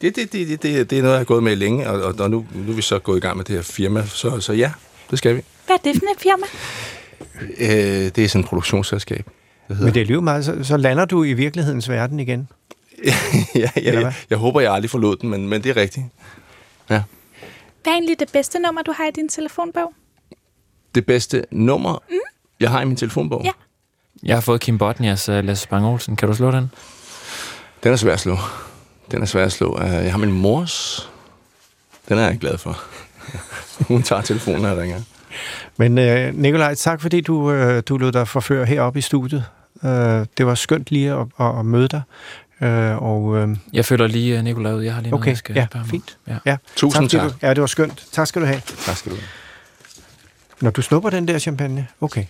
det, 0.00 0.16
det, 0.16 0.32
det, 0.32 0.62
det, 0.62 0.90
det, 0.90 0.98
er 0.98 1.02
noget, 1.02 1.14
jeg 1.14 1.20
har 1.20 1.24
gået 1.24 1.42
med 1.42 1.56
længe, 1.56 1.90
og, 1.90 2.02
og, 2.02 2.14
og 2.18 2.30
nu, 2.30 2.46
nu 2.54 2.72
er 2.72 2.76
vi 2.76 2.82
så 2.82 2.98
gået 2.98 3.16
i 3.16 3.20
gang 3.20 3.36
med 3.36 3.44
det 3.44 3.54
her 3.54 3.62
firma, 3.62 4.06
så, 4.06 4.40
så 4.40 4.52
ja, 4.52 4.72
det 5.10 5.18
skal 5.18 5.36
vi. 5.36 5.42
Hvad 5.66 5.76
er 5.76 5.92
det 5.92 5.96
for 5.96 6.06
et 6.14 6.20
firma? 6.20 6.46
Øh, 7.58 8.10
det 8.16 8.18
er 8.18 8.28
sådan 8.28 8.40
et 8.40 8.48
produktionsselskab. 8.48 9.26
Det 9.72 9.78
hedder. 9.78 9.84
Men 9.84 9.94
det 9.94 10.00
er 10.00 10.02
alligevel 10.02 10.24
meget, 10.24 10.44
så, 10.44 10.58
så 10.62 10.76
lander 10.76 11.04
du 11.04 11.24
i 11.24 11.32
virkelighedens 11.32 11.88
verden 11.88 12.20
igen. 12.20 12.48
ja, 13.54 13.70
ja, 13.76 13.92
hvad? 13.92 14.02
jeg, 14.02 14.14
jeg 14.30 14.38
håber, 14.38 14.60
jeg 14.60 14.72
aldrig 14.72 14.90
forlod 14.90 15.16
den, 15.16 15.30
men, 15.30 15.48
men 15.48 15.62
det 15.62 15.70
er 15.70 15.76
rigtigt. 15.76 16.06
Ja. 16.90 17.02
Hvad 17.82 17.92
er 17.92 17.96
egentlig 17.96 18.18
det 18.18 18.32
bedste 18.32 18.58
nummer, 18.58 18.82
du 18.82 18.92
har 18.92 19.06
i 19.06 19.10
din 19.10 19.28
telefonbog? 19.28 19.92
Det 20.94 21.06
bedste 21.06 21.44
nummer, 21.50 22.02
mm. 22.10 22.16
jeg 22.60 22.70
har 22.70 22.80
i 22.80 22.84
min 22.84 22.96
telefonbog, 22.96 23.42
Ja. 23.44 23.50
Jeg 24.22 24.36
har 24.36 24.40
fået 24.40 24.60
Kim 24.60 24.78
Botnias 24.78 25.28
uh, 25.28 25.34
Lasse 25.34 25.62
Spang 25.62 25.86
Olsen. 25.86 26.16
Kan 26.16 26.28
du 26.28 26.34
slå 26.34 26.50
den? 26.50 26.70
den 27.84 27.92
er 27.92 27.96
svær 27.96 28.12
at 28.12 28.20
slå. 28.20 28.36
Den 29.10 29.22
er 29.22 29.26
svær 29.26 29.44
at 29.44 29.52
slå. 29.52 29.76
Uh, 29.76 29.90
Jeg 29.90 30.10
har 30.12 30.18
min 30.18 30.32
mors. 30.32 31.10
Den 32.08 32.18
er 32.18 32.22
jeg 32.22 32.38
glad 32.38 32.58
for. 32.58 32.82
Hun 33.88 34.02
tager 34.02 34.22
telefonen, 34.22 34.62
når 34.62 34.68
jeg 34.68 34.78
ringer. 34.78 35.00
Men 35.76 35.98
øh, 35.98 36.34
Nikolaj, 36.34 36.74
tak 36.74 37.00
fordi 37.00 37.20
du, 37.20 37.52
øh, 37.52 37.82
du 37.88 37.96
lod 37.96 38.12
dig 38.12 38.28
forføre 38.28 38.66
heroppe 38.66 38.98
i 38.98 39.02
studiet. 39.02 39.44
Øh, 39.84 40.26
det 40.38 40.46
var 40.46 40.54
skønt 40.54 40.90
lige 40.90 41.12
at, 41.12 41.26
at, 41.40 41.58
at 41.58 41.66
møde 41.66 41.88
dig. 41.88 42.02
Øh, 42.60 43.02
og, 43.02 43.36
øh, 43.36 43.56
Jeg 43.72 43.84
følger 43.84 44.06
lige 44.06 44.38
uh, 44.38 44.44
Nicolai 44.44 44.74
ud. 44.74 44.82
Jeg 44.82 44.94
har 44.94 45.00
lige 45.00 45.10
noget, 45.10 45.22
okay, 45.22 45.30
jeg 45.30 45.36
skal 45.36 45.54
ja, 45.54 45.66
spørge 45.70 45.86
fint. 45.86 46.18
Ja. 46.28 46.36
Ja. 46.46 46.56
Tusind 46.76 47.08
skal 47.08 47.20
tak. 47.20 47.30
Du, 47.30 47.46
ja, 47.46 47.54
det 47.54 47.60
var 47.60 47.66
skønt. 47.66 48.04
Tak 48.12 48.26
skal 48.26 48.42
du 48.42 48.46
have. 48.46 48.60
Tak 48.84 48.96
skal 48.96 49.12
du 49.12 49.16
have. 49.16 49.26
Når 50.60 50.70
du 50.70 50.82
snupper 50.82 51.10
den 51.10 51.28
der 51.28 51.38
champagne, 51.38 51.86
okay. 52.00 52.24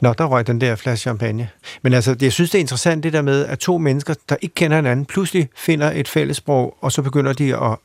Nå, 0.00 0.12
der 0.12 0.24
røg 0.24 0.46
den 0.46 0.60
der 0.60 0.76
flaske 0.76 1.00
champagne. 1.00 1.48
Men 1.82 1.94
altså, 1.94 2.16
jeg 2.20 2.32
synes, 2.32 2.50
det 2.50 2.58
er 2.58 2.60
interessant 2.60 3.04
det 3.04 3.12
der 3.12 3.22
med, 3.22 3.46
at 3.46 3.58
to 3.58 3.78
mennesker, 3.78 4.14
der 4.28 4.36
ikke 4.40 4.54
kender 4.54 4.76
hinanden, 4.76 5.06
pludselig 5.06 5.48
finder 5.56 5.90
et 5.90 6.08
fællesprog, 6.08 6.76
og 6.80 6.92
så 6.92 7.02
begynder 7.02 7.32
de 7.32 7.56
at 7.56 7.76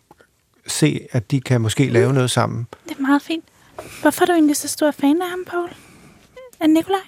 se, 0.68 1.00
at 1.12 1.32
de 1.32 1.42
kan 1.42 1.62
måske 1.62 1.90
lave 1.90 2.14
noget 2.14 2.32
sammen. 2.32 2.68
Det 2.90 2.98
er 2.98 3.02
meget 3.02 3.22
fint. 3.22 3.46
Hvorfor 4.02 4.22
er 4.22 4.26
du 4.26 4.32
egentlig 4.32 4.56
så 4.56 4.68
stor 4.68 4.92
fan 4.92 5.22
af 5.22 5.30
ham, 5.30 5.40
Paul? 5.48 5.70
Af 6.60 6.70
Nikolaj? 6.70 7.00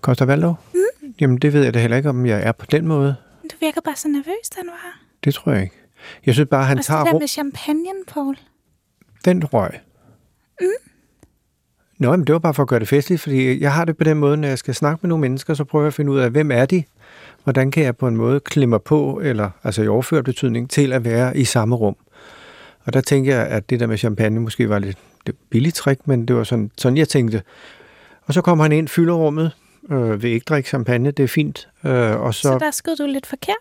Koster 0.00 0.24
Valdov? 0.24 0.58
Mm. 0.74 1.14
Jamen, 1.20 1.38
det 1.38 1.52
ved 1.52 1.64
jeg 1.64 1.74
da 1.74 1.78
heller 1.80 1.96
ikke, 1.96 2.08
om 2.08 2.26
jeg 2.26 2.42
er 2.42 2.52
på 2.52 2.66
den 2.66 2.86
måde. 2.86 3.16
Du 3.42 3.56
virker 3.60 3.80
bare 3.80 3.96
så 3.96 4.08
nervøs, 4.08 4.48
da 4.54 4.60
han 4.60 4.66
var 4.66 4.78
her. 4.82 5.04
Det 5.24 5.34
tror 5.34 5.52
jeg 5.52 5.62
ikke. 5.62 5.74
Jeg 6.26 6.34
synes 6.34 6.48
bare, 6.50 6.64
han 6.64 6.78
Og 6.78 6.84
så 6.84 6.88
tager 6.88 6.98
det 7.04 7.06
der 7.06 7.14
ro. 7.14 7.18
med 7.18 7.28
champagnen, 7.28 8.04
Paul. 8.08 8.36
Den 9.24 9.44
røg. 9.44 9.70
Mm. 10.60 10.66
Nå, 11.98 12.10
men 12.16 12.26
det 12.26 12.32
var 12.32 12.38
bare 12.38 12.54
for 12.54 12.62
at 12.62 12.68
gøre 12.68 12.80
det 12.80 12.88
festligt, 12.88 13.22
fordi 13.22 13.60
jeg 13.62 13.72
har 13.72 13.84
det 13.84 13.96
på 13.96 14.04
den 14.04 14.16
måde, 14.18 14.36
når 14.36 14.48
jeg 14.48 14.58
skal 14.58 14.74
snakke 14.74 14.98
med 15.02 15.08
nogle 15.08 15.20
mennesker, 15.20 15.54
så 15.54 15.64
prøver 15.64 15.82
jeg 15.84 15.86
at 15.88 15.94
finde 15.94 16.12
ud 16.12 16.18
af, 16.18 16.30
hvem 16.30 16.50
er 16.50 16.66
de? 16.66 16.84
Hvordan 17.44 17.70
kan 17.70 17.82
jeg 17.84 17.96
på 17.96 18.08
en 18.08 18.16
måde 18.16 18.40
klemme 18.40 18.78
på, 18.80 19.20
eller 19.24 19.50
altså 19.64 19.82
i 19.82 19.88
overført 19.88 20.24
betydning, 20.24 20.70
til 20.70 20.92
at 20.92 21.04
være 21.04 21.36
i 21.36 21.44
samme 21.44 21.76
rum? 21.76 21.96
Og 22.84 22.92
der 22.92 23.00
tænker 23.00 23.36
jeg, 23.36 23.46
at 23.46 23.70
det 23.70 23.80
der 23.80 23.86
med 23.86 23.98
champagne 23.98 24.40
måske 24.40 24.68
var 24.68 24.78
lidt 24.78 24.98
det 25.32 25.36
billigt 25.50 25.76
trick, 25.76 26.00
men 26.08 26.28
det 26.28 26.36
var 26.36 26.44
sådan, 26.44 26.70
sådan 26.78 26.96
jeg 26.98 27.08
tænkte. 27.08 27.42
Og 28.22 28.34
så 28.34 28.40
kommer 28.42 28.64
han 28.64 28.72
ind, 28.72 28.88
fylder 28.88 29.14
rummet, 29.14 29.52
øh, 29.90 30.22
vil 30.22 30.30
ikke 30.30 30.44
drikke 30.44 30.68
champagne, 30.68 31.10
det 31.10 31.22
er 31.22 31.28
fint. 31.28 31.68
Øh, 31.84 32.20
og 32.20 32.34
Så, 32.34 32.40
så, 32.40 32.58
der 32.58 32.70
skød 32.70 32.96
du 32.96 33.06
lidt 33.06 33.26
forkert. 33.26 33.56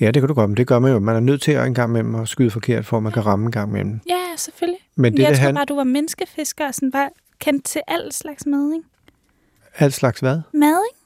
ja, 0.00 0.06
det 0.10 0.22
kan 0.22 0.28
du 0.28 0.34
godt, 0.34 0.50
men 0.50 0.56
det 0.56 0.66
gør 0.66 0.78
man 0.78 0.92
jo. 0.92 0.98
Man 0.98 1.16
er 1.16 1.20
nødt 1.20 1.42
til 1.42 1.52
at 1.52 1.66
en 1.66 1.74
gang 1.74 1.90
imellem 1.90 2.14
at 2.14 2.28
skyde 2.28 2.50
forkert, 2.50 2.86
for 2.86 2.96
at 2.96 3.02
man 3.02 3.12
kan 3.12 3.26
ramme 3.26 3.46
en 3.46 3.52
gang 3.52 3.70
imellem. 3.70 4.00
Ja, 4.08 4.22
selvfølgelig. 4.36 4.80
Men 4.96 5.12
Det, 5.12 5.16
det, 5.16 5.22
jeg 5.22 5.30
det 5.30 5.38
tror 5.38 5.44
han, 5.46 5.54
bare, 5.54 5.64
du 5.64 5.74
var 5.76 5.84
menneskefisker 5.84 6.66
og 6.66 6.74
sådan 6.74 6.92
var 6.92 7.08
kendt 7.38 7.64
til 7.64 7.80
al 7.88 8.12
slags 8.12 8.46
mad, 8.46 8.72
ikke? 8.74 8.86
alt 9.78 9.94
slags 9.94 10.20
hvad? 10.20 10.40
Mad, 10.52 10.78
ikke? 10.92 11.00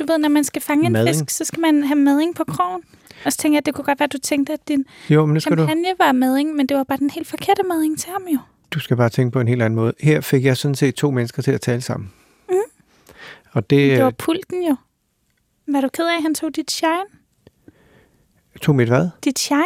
Du 0.00 0.12
ved, 0.12 0.18
når 0.18 0.28
man 0.28 0.44
skal 0.44 0.62
fange 0.62 0.86
en 0.86 0.92
Mading? 0.92 1.08
fisk, 1.16 1.30
så 1.30 1.44
skal 1.44 1.60
man 1.60 1.82
have 1.82 1.96
mading 1.98 2.34
på 2.34 2.44
krogen. 2.44 2.82
Og 3.24 3.32
så 3.32 3.38
tænker 3.38 3.54
jeg, 3.54 3.58
at 3.62 3.66
det 3.66 3.74
kunne 3.74 3.84
godt 3.84 4.00
være, 4.00 4.04
at 4.04 4.12
du 4.12 4.18
tænkte, 4.18 4.52
at 4.52 4.68
din 4.68 4.84
Jo, 5.10 5.26
men 5.26 5.34
nu 5.34 5.40
skal 5.40 5.56
du... 5.56 5.62
champagne 5.62 5.88
var 5.98 6.12
mading, 6.12 6.54
men 6.56 6.66
det 6.66 6.76
var 6.76 6.84
bare 6.84 6.98
den 6.98 7.10
helt 7.10 7.26
forkerte 7.28 7.62
mading 7.68 7.98
til 7.98 8.10
ham 8.12 8.22
jo. 8.32 8.38
Du 8.70 8.80
skal 8.80 8.96
bare 8.96 9.08
tænke 9.08 9.32
på 9.32 9.40
en 9.40 9.48
helt 9.48 9.62
anden 9.62 9.76
måde. 9.76 9.92
Her 10.00 10.20
fik 10.20 10.44
jeg 10.44 10.56
sådan 10.56 10.74
set 10.74 10.94
to 10.94 11.10
mennesker 11.10 11.42
til 11.42 11.50
at 11.50 11.60
tale 11.60 11.80
sammen. 11.80 12.12
Mm. 12.48 12.54
Og 13.52 13.70
det, 13.70 13.90
Det 13.90 14.02
var 14.04 14.10
det 14.10 14.16
pulten 14.18 14.62
jo. 14.68 14.76
Var 15.68 15.80
du 15.80 15.88
ked 15.88 16.04
af, 16.04 16.16
at 16.16 16.22
han 16.22 16.34
tog 16.34 16.56
dit 16.56 16.70
shine? 16.70 16.92
tog 18.62 18.74
mit 18.74 18.88
hvad? 18.88 19.08
Dit 19.24 19.38
shine? 19.38 19.62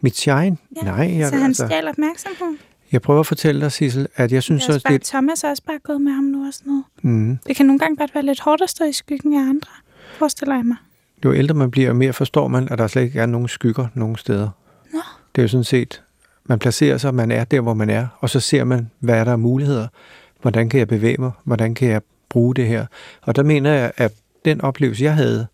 Mit 0.00 0.16
shine? 0.16 0.56
Ja, 0.76 0.82
Nej, 0.82 1.18
jeg, 1.18 1.28
så 1.28 1.36
han 1.36 1.46
altså, 1.46 1.66
stjal 1.66 1.88
opmærksomheden. 1.88 2.58
jeg 2.92 3.02
prøver 3.02 3.20
at 3.20 3.26
fortælle 3.26 3.60
dig, 3.60 3.72
Sissel, 3.72 4.06
at 4.16 4.32
jeg 4.32 4.42
synes 4.42 4.62
Det 4.62 4.70
er 4.70 4.74
også 4.74 4.84
bare, 4.84 4.92
det... 4.94 5.02
Thomas 5.02 5.44
er 5.44 5.50
også 5.50 5.62
bare 5.62 5.78
gået 5.78 6.00
med 6.00 6.12
ham 6.12 6.24
nu 6.24 6.46
og 6.46 6.54
sådan 6.54 6.70
noget. 6.70 6.84
Mm, 7.02 7.38
Det 7.46 7.56
kan 7.56 7.66
nogle 7.66 7.78
gange 7.78 7.96
godt 7.96 8.14
være 8.14 8.24
lidt 8.24 8.40
hårdt 8.40 8.62
at 8.62 8.70
stå 8.70 8.84
i 8.84 8.92
skyggen 8.92 9.34
af 9.34 9.40
andre, 9.40 9.70
forestiller 10.12 10.54
jeg 10.54 10.64
mig. 10.64 10.76
jo 11.24 11.34
ældre 11.34 11.54
man 11.54 11.70
bliver, 11.70 11.88
jo 11.88 11.94
mere 11.94 12.12
forstår 12.12 12.48
man, 12.48 12.68
at 12.72 12.78
der 12.78 12.86
slet 12.86 13.02
ikke 13.02 13.20
er 13.20 13.26
nogen 13.26 13.48
skygger 13.48 13.86
nogen 13.94 14.16
steder. 14.16 14.50
Nå. 14.92 15.00
Det 15.34 15.40
er 15.40 15.42
jo 15.42 15.48
sådan 15.48 15.64
set, 15.64 16.02
man 16.48 16.58
placerer 16.58 16.98
sig, 16.98 17.14
man 17.14 17.30
er 17.30 17.44
der, 17.44 17.60
hvor 17.60 17.74
man 17.74 17.90
er, 17.90 18.06
og 18.20 18.30
så 18.30 18.40
ser 18.40 18.64
man, 18.64 18.90
hvad 18.98 19.18
er 19.18 19.24
der 19.24 19.32
af 19.32 19.38
muligheder. 19.38 19.88
Hvordan 20.42 20.68
kan 20.68 20.78
jeg 20.78 20.88
bevæge 20.88 21.16
mig? 21.18 21.30
Hvordan 21.44 21.74
kan 21.74 21.88
jeg 21.88 22.02
bruge 22.28 22.54
det 22.54 22.66
her? 22.66 22.86
Og 23.22 23.36
der 23.36 23.42
mener 23.42 23.72
jeg, 23.72 23.92
at 23.96 24.12
den 24.44 24.60
oplevelse, 24.60 25.04
jeg 25.04 25.14
havde, 25.14 25.46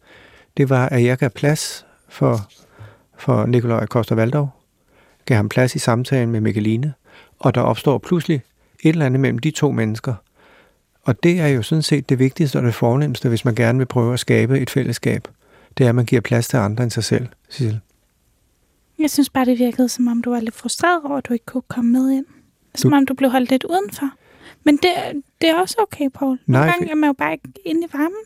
det 0.57 0.71
var, 0.71 0.89
at 0.89 1.05
jeg 1.05 1.19
gav 1.19 1.31
plads 1.31 1.87
for, 2.09 2.41
for 3.17 3.47
Nikolaj 3.47 3.87
Koster 3.87 4.15
Valdov, 4.15 4.49
gav 5.25 5.37
ham 5.37 5.49
plads 5.49 5.75
i 5.75 5.79
samtalen 5.79 6.31
med 6.31 6.41
Mikkeline, 6.41 6.93
og 7.39 7.55
der 7.55 7.61
opstår 7.61 7.99
pludselig 7.99 8.43
et 8.83 8.89
eller 8.89 9.07
andet 9.07 9.21
mellem 9.21 9.39
de 9.39 9.51
to 9.51 9.71
mennesker. 9.71 10.15
Og 11.03 11.23
det 11.23 11.41
er 11.41 11.47
jo 11.47 11.63
sådan 11.63 11.83
set 11.83 12.09
det 12.09 12.19
vigtigste 12.19 12.57
og 12.57 12.63
det 12.63 12.75
fornemmeste, 12.75 13.29
hvis 13.29 13.45
man 13.45 13.55
gerne 13.55 13.79
vil 13.79 13.87
prøve 13.87 14.13
at 14.13 14.21
skabe 14.21 14.61
et 14.61 14.71
fællesskab. 14.71 15.29
Det 15.79 15.85
er, 15.85 15.89
at 15.89 15.95
man 15.95 16.05
giver 16.05 16.21
plads 16.21 16.49
til 16.49 16.57
andre 16.57 16.85
end 16.85 16.91
sig 16.91 17.05
selv, 17.05 17.27
Sissel. 17.49 17.81
Jeg 18.99 19.11
synes 19.11 19.31
bare, 19.31 19.45
det 19.45 19.59
virkede, 19.59 19.89
som 19.89 20.09
om 20.09 20.23
du 20.23 20.31
var 20.31 20.41
lidt 20.41 20.55
frustreret 20.55 21.03
over, 21.05 21.17
at 21.17 21.29
du 21.29 21.33
ikke 21.33 21.45
kunne 21.47 21.63
komme 21.69 21.91
med 21.93 22.11
ind. 22.11 22.27
Som 22.75 22.91
Du- 22.91 22.97
om 22.97 23.07
du 23.07 23.15
blev 23.15 23.31
holdt 23.31 23.51
lidt 23.51 23.65
udenfor. 23.65 24.11
Men 24.65 24.77
det, 24.77 25.23
det 25.41 25.51
er 25.51 25.61
også 25.61 25.77
okay, 25.79 26.09
Paul. 26.15 26.39
Nogle 26.47 26.67
Nej, 26.67 26.75
gange 26.77 26.91
er 26.91 26.95
man 26.95 27.09
jo 27.09 27.13
bare 27.13 27.33
ikke 27.33 27.49
inde 27.65 27.81
i 27.81 27.89
varmen. 27.93 28.19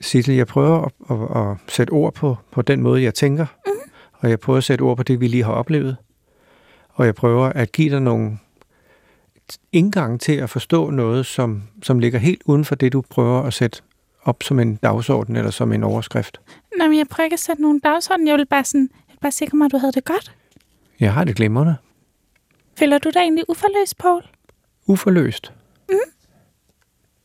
Sissel, 0.00 0.34
jeg 0.34 0.46
prøver 0.46 0.84
at, 0.84 0.92
at, 1.10 1.50
at 1.50 1.56
sætte 1.72 1.90
ord 1.90 2.14
på, 2.14 2.36
på 2.50 2.62
den 2.62 2.80
måde, 2.82 3.02
jeg 3.02 3.14
tænker, 3.14 3.46
mm. 3.66 3.72
og 4.12 4.30
jeg 4.30 4.40
prøver 4.40 4.56
at 4.56 4.64
sætte 4.64 4.82
ord 4.82 4.96
på 4.96 5.02
det, 5.02 5.20
vi 5.20 5.28
lige 5.28 5.44
har 5.44 5.52
oplevet, 5.52 5.96
og 6.90 7.06
jeg 7.06 7.14
prøver 7.14 7.46
at 7.46 7.72
give 7.72 7.90
dig 7.90 8.00
nogle 8.02 8.38
indgang 9.72 10.20
til 10.20 10.32
at 10.32 10.50
forstå 10.50 10.90
noget, 10.90 11.26
som, 11.26 11.62
som 11.82 11.98
ligger 11.98 12.18
helt 12.18 12.42
uden 12.44 12.64
for 12.64 12.74
det, 12.74 12.92
du 12.92 13.00
prøver 13.10 13.42
at 13.42 13.54
sætte 13.54 13.82
op 14.22 14.42
som 14.42 14.58
en 14.60 14.76
dagsorden 14.76 15.36
eller 15.36 15.50
som 15.50 15.72
en 15.72 15.82
overskrift. 15.84 16.40
Nå, 16.78 16.88
men 16.88 16.98
jeg 16.98 17.06
prøver 17.10 17.24
ikke 17.24 17.34
at 17.34 17.40
sætte 17.40 17.62
nogen 17.62 17.78
dagsorden. 17.80 18.26
Jeg 18.28 18.38
vil 18.38 18.46
bare, 18.46 18.64
sådan, 18.64 18.90
vil 19.20 19.22
bare 19.22 19.32
sikre 19.32 19.56
mig, 19.58 19.64
at 19.66 19.72
du 19.72 19.78
havde 19.78 19.92
det 19.92 20.04
godt. 20.04 20.34
Jeg 21.00 21.12
har 21.14 21.24
det 21.24 21.36
glimrende. 21.36 21.76
Føler 22.78 22.98
du 22.98 23.10
dig 23.10 23.20
egentlig 23.20 23.44
uforløst, 23.48 23.98
Paul? 23.98 24.22
Uforløst. 24.86 25.52
Mm. 25.88 25.94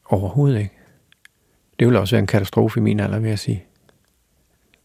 Overhovedet 0.10 0.60
ikke. 0.60 0.72
Det 1.80 1.88
vil 1.88 1.96
også 1.96 2.16
være 2.16 2.20
en 2.20 2.28
katastrofe 2.28 2.80
i 2.80 2.84
min 2.84 3.00
alder, 3.00 3.20
vil 3.20 3.30
jeg 3.30 3.40
sige. 3.40 3.64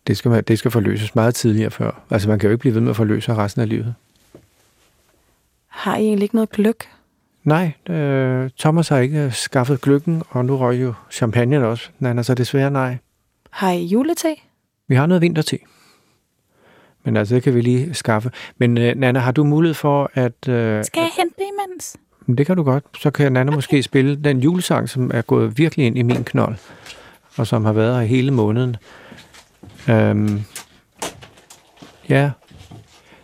Det 0.07 0.17
skal, 0.17 0.31
man- 0.31 0.45
det 0.45 0.59
skal 0.59 0.71
forløses 0.71 1.15
meget 1.15 1.35
tidligere 1.35 1.71
før. 1.71 2.03
Altså, 2.11 2.29
man 2.29 2.39
kan 2.39 2.47
jo 2.49 2.53
ikke 2.53 2.61
blive 2.61 2.75
ved 2.75 2.81
med 2.81 2.91
at 2.91 2.97
forløse 2.97 3.35
resten 3.35 3.63
af 3.63 3.69
livet. 3.69 3.95
Har 5.67 5.97
I 5.97 6.01
egentlig 6.03 6.23
ikke 6.23 6.35
noget 6.35 6.51
gløk? 6.51 6.85
Nej, 7.45 7.73
øh, 7.89 8.51
Thomas 8.59 8.89
har 8.89 8.99
ikke 8.99 9.19
øh, 9.25 9.33
skaffet 9.33 9.81
gløkken, 9.81 10.23
og 10.31 10.45
nu 10.45 10.57
røg 10.57 10.83
jo 10.83 10.95
champagne 11.11 11.67
også. 11.67 11.91
Nana, 11.99 12.23
så 12.23 12.35
desværre 12.35 12.71
nej. 12.71 12.97
Har 13.51 13.71
I 13.71 13.85
julete? 13.85 14.37
Vi 14.89 14.95
har 14.95 15.07
noget 15.07 15.21
vintertid. 15.23 15.59
Men 17.05 17.17
altså, 17.17 17.35
det 17.35 17.43
kan 17.43 17.55
vi 17.55 17.61
lige 17.61 17.95
skaffe. 17.95 18.31
Men 18.59 18.79
øh, 18.79 18.97
Nana, 18.97 19.19
har 19.19 19.33
du 19.33 19.45
mulighed 19.45 19.75
for 19.75 20.11
at... 20.15 20.49
Øh, 20.49 20.85
Skal 20.85 21.01
jeg 21.01 21.11
hente 21.17 21.35
det 21.39 21.45
imens? 21.59 21.97
Men 22.27 22.39
Det 22.39 22.47
kan 22.47 22.57
du 22.57 22.63
godt. 22.63 22.85
Så 22.99 23.11
kan 23.11 23.33
Nana 23.33 23.51
okay. 23.51 23.55
måske 23.57 23.83
spille 23.83 24.17
den 24.17 24.39
julesang, 24.39 24.89
som 24.89 25.11
er 25.15 25.23
gået 25.23 25.59
virkelig 25.59 25.87
ind 25.87 25.99
i 25.99 26.03
min 26.03 26.25
knold, 26.25 26.57
og 27.37 27.47
som 27.47 27.65
har 27.65 27.73
været 27.73 27.95
her 28.01 28.07
hele 28.07 28.31
måneden. 28.31 28.77
Øhm, 29.89 30.43
ja. 32.09 32.31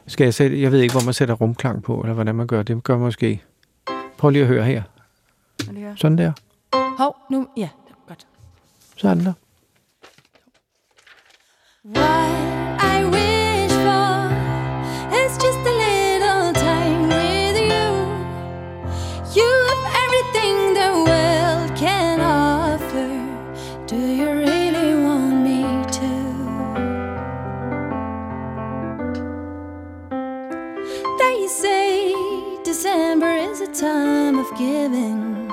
Skal 0.06 0.24
jeg 0.24 0.34
sætte, 0.34 0.62
jeg 0.62 0.72
ved 0.72 0.80
ikke, 0.80 0.94
hvor 0.94 1.04
man 1.04 1.14
sætter 1.14 1.34
rumklang 1.34 1.82
på, 1.82 2.00
eller 2.00 2.14
hvordan 2.14 2.34
man 2.34 2.46
gør 2.46 2.62
det. 2.62 2.84
Gør 2.84 2.98
måske. 2.98 3.42
Prøv 4.18 4.30
lige 4.30 4.42
at 4.42 4.48
høre 4.48 4.64
her. 4.64 4.82
Sådan 5.96 6.18
der. 6.18 6.32
Hov, 6.98 7.16
nu... 7.30 7.48
Ja, 7.56 7.68
godt. 8.08 8.26
Sådan 8.96 9.24
der. 9.24 9.32
What 11.96 12.45
given? 34.58 35.48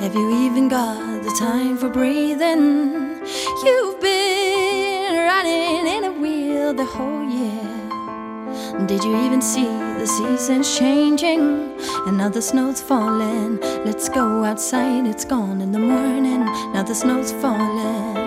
Have 0.00 0.14
you 0.14 0.44
even 0.44 0.68
got 0.68 1.22
the 1.22 1.34
time 1.38 1.76
for 1.76 1.88
breathing? 1.88 3.20
You've 3.64 4.00
been 4.00 5.14
running 5.14 5.86
in 5.86 6.04
a 6.04 6.12
wheel 6.12 6.74
the 6.74 6.84
whole 6.84 7.24
year. 7.24 8.86
Did 8.86 9.04
you 9.04 9.16
even 9.24 9.40
see 9.40 9.64
the 9.64 10.06
seasons 10.06 10.76
changing? 10.76 11.78
And 12.06 12.18
now 12.18 12.28
the 12.28 12.42
snow's 12.42 12.82
falling. 12.82 13.58
Let's 13.84 14.08
go 14.08 14.44
outside, 14.44 15.06
it's 15.06 15.24
gone 15.24 15.60
in 15.60 15.72
the 15.72 15.78
morning. 15.78 16.44
Now 16.72 16.82
the 16.82 16.94
snow's 16.94 17.32
falling. 17.32 18.22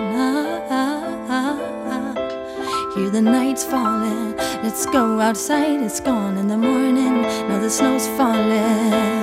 Hear 2.96 3.10
the 3.10 3.20
night's 3.20 3.62
falling. 3.62 4.36
Let's 4.62 4.86
go 4.86 5.20
outside, 5.20 5.82
it's 5.82 6.00
gone 6.00 6.38
in 6.38 6.48
the 6.48 6.56
morning. 6.56 7.22
Now 7.48 7.58
the 7.60 7.68
snow's 7.68 8.08
falling. 8.16 9.15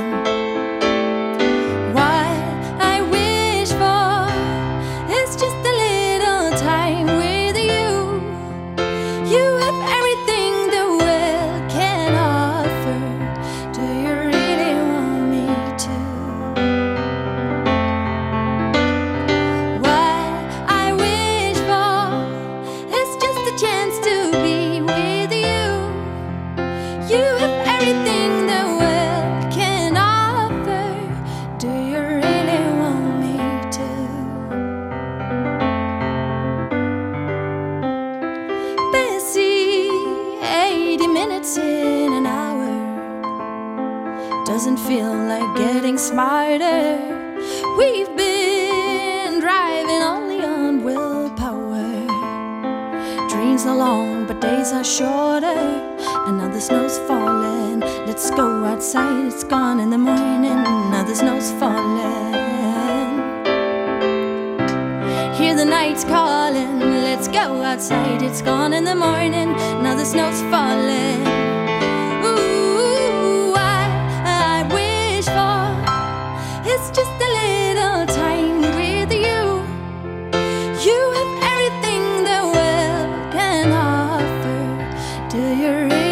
Do 85.33 85.39
you're 85.39 86.02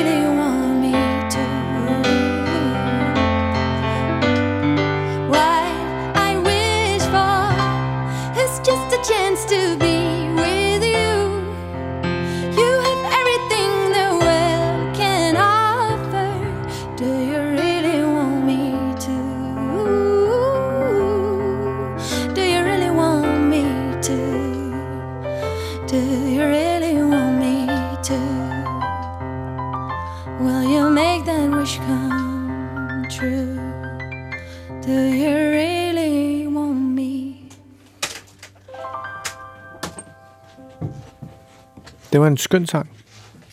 Det 42.11 42.21
var 42.21 42.27
en 42.27 42.37
skøn 42.37 42.67
sang. 42.67 42.89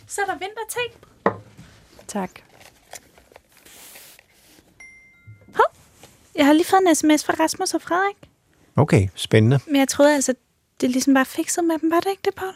Så 0.06 0.20
er 0.20 0.26
der 0.26 0.32
vinterting. 0.32 1.04
Tak. 2.06 2.30
Jeg 6.38 6.46
har 6.46 6.52
lige 6.52 6.66
fået 6.66 6.80
en 6.88 6.94
sms 6.94 7.24
fra 7.24 7.34
Rasmus 7.40 7.74
og 7.74 7.82
Frederik. 7.82 8.16
Okay, 8.76 9.08
spændende. 9.14 9.60
Men 9.66 9.76
jeg 9.76 9.88
troede 9.88 10.14
altså, 10.14 10.34
det 10.80 10.90
ligesom 10.90 11.14
bare 11.14 11.24
fikset 11.24 11.64
med 11.64 11.78
dem. 11.78 11.90
Var 11.90 12.00
det 12.00 12.10
ikke 12.10 12.22
det, 12.24 12.34
Paul? 12.34 12.52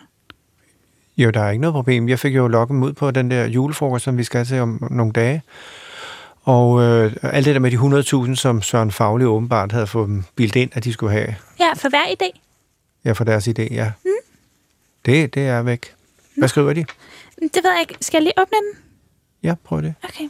Jo, 1.17 1.31
der 1.31 1.41
er 1.43 1.51
ikke 1.51 1.61
noget 1.61 1.75
problem. 1.75 2.09
Jeg 2.09 2.19
fik 2.19 2.37
jo 2.37 2.49
lukket 2.49 2.75
dem 2.75 2.83
ud 2.83 2.93
på 2.93 3.11
den 3.11 3.31
der 3.31 3.47
julefrokost, 3.47 4.05
som 4.05 4.19
vi 4.19 4.25
skal 4.25 4.45
til 4.47 4.61
om 4.61 4.89
nogle 4.91 5.13
dage. 5.13 5.43
Og 6.43 6.83
øh, 6.83 7.13
alt 7.23 7.47
det 7.47 7.55
der 7.55 7.61
med 7.61 7.71
de 7.71 8.27
100.000, 8.29 8.35
som 8.35 8.63
Søren 8.63 8.91
Fagli 8.91 9.25
åbenbart 9.25 9.73
havde 9.73 9.87
fået 9.87 10.09
dem 10.09 10.25
bildt 10.37 10.57
ind, 10.57 10.71
at 10.75 10.85
de 10.85 10.93
skulle 10.93 11.13
have. 11.13 11.35
Ja, 11.61 11.73
for 11.77 11.89
hver 11.89 12.05
idé. 12.05 12.41
Ja, 13.05 13.13
for 13.13 13.25
deres 13.25 13.49
idé, 13.49 13.75
ja. 13.75 13.93
Mm. 14.05 14.11
Det, 15.05 15.35
det 15.35 15.43
er 15.43 15.63
væk. 15.63 15.95
Hvad 16.37 16.49
skriver 16.49 16.73
de? 16.73 16.85
Det 17.41 17.65
ved 17.65 17.71
jeg 17.71 17.81
ikke. 17.81 17.97
Skal 18.01 18.19
jeg 18.19 18.23
lige 18.23 18.43
åbne 18.43 18.57
den? 18.57 18.83
Ja, 19.43 19.55
prøv 19.65 19.83
det. 19.83 19.95
Okay. 20.05 20.29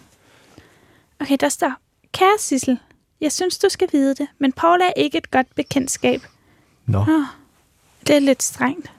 Okay, 1.21 1.37
der 1.41 1.49
står, 1.49 1.73
Kære 2.13 2.39
Sissel, 2.39 2.79
jeg 3.21 3.33
synes, 3.33 3.59
du 3.59 3.69
skal 3.69 3.89
vide 3.93 4.15
det, 4.15 4.29
men 4.39 4.53
Paul 4.53 4.81
er 4.81 4.93
ikke 4.97 5.19
et 5.19 5.31
godt 5.31 5.55
bekendtskab. 5.55 6.21
Nå, 6.87 6.99
Oh, 6.99 7.25
det 8.07 8.17
er 8.17 8.21
lidt 8.21 8.43
strengt. 8.43 8.93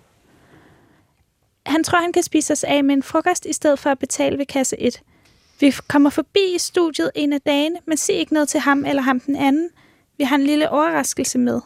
Han 1.66 1.84
tror, 1.84 2.00
han 2.02 2.14
kan 2.14 2.24
spise 2.24 2.54
os 2.54 2.64
af 2.64 2.84
med 2.84 2.96
en 2.96 3.04
frokost, 3.04 3.46
i 3.46 3.54
stedet 3.54 3.80
for 3.80 3.90
at 3.90 4.00
betale 4.00 4.38
ved 4.38 4.46
kasse 4.46 4.80
1. 4.80 5.02
Vi 5.60 5.74
kommer 5.88 6.10
forbi 6.10 6.56
i 6.56 6.58
studiet 6.58 7.12
en 7.16 7.34
af 7.34 7.42
dagene, 7.42 7.80
men 7.88 7.98
sig 7.98 8.16
ikke 8.16 8.34
noget 8.34 8.50
til 8.50 8.60
ham 8.60 8.86
eller 8.86 9.02
ham 9.02 9.20
den 9.20 9.36
anden. 9.36 9.70
Vi 10.18 10.24
har 10.24 10.36
en 10.36 10.44
lille 10.44 10.70
overraskelse 10.70 11.38
med. 11.38 11.62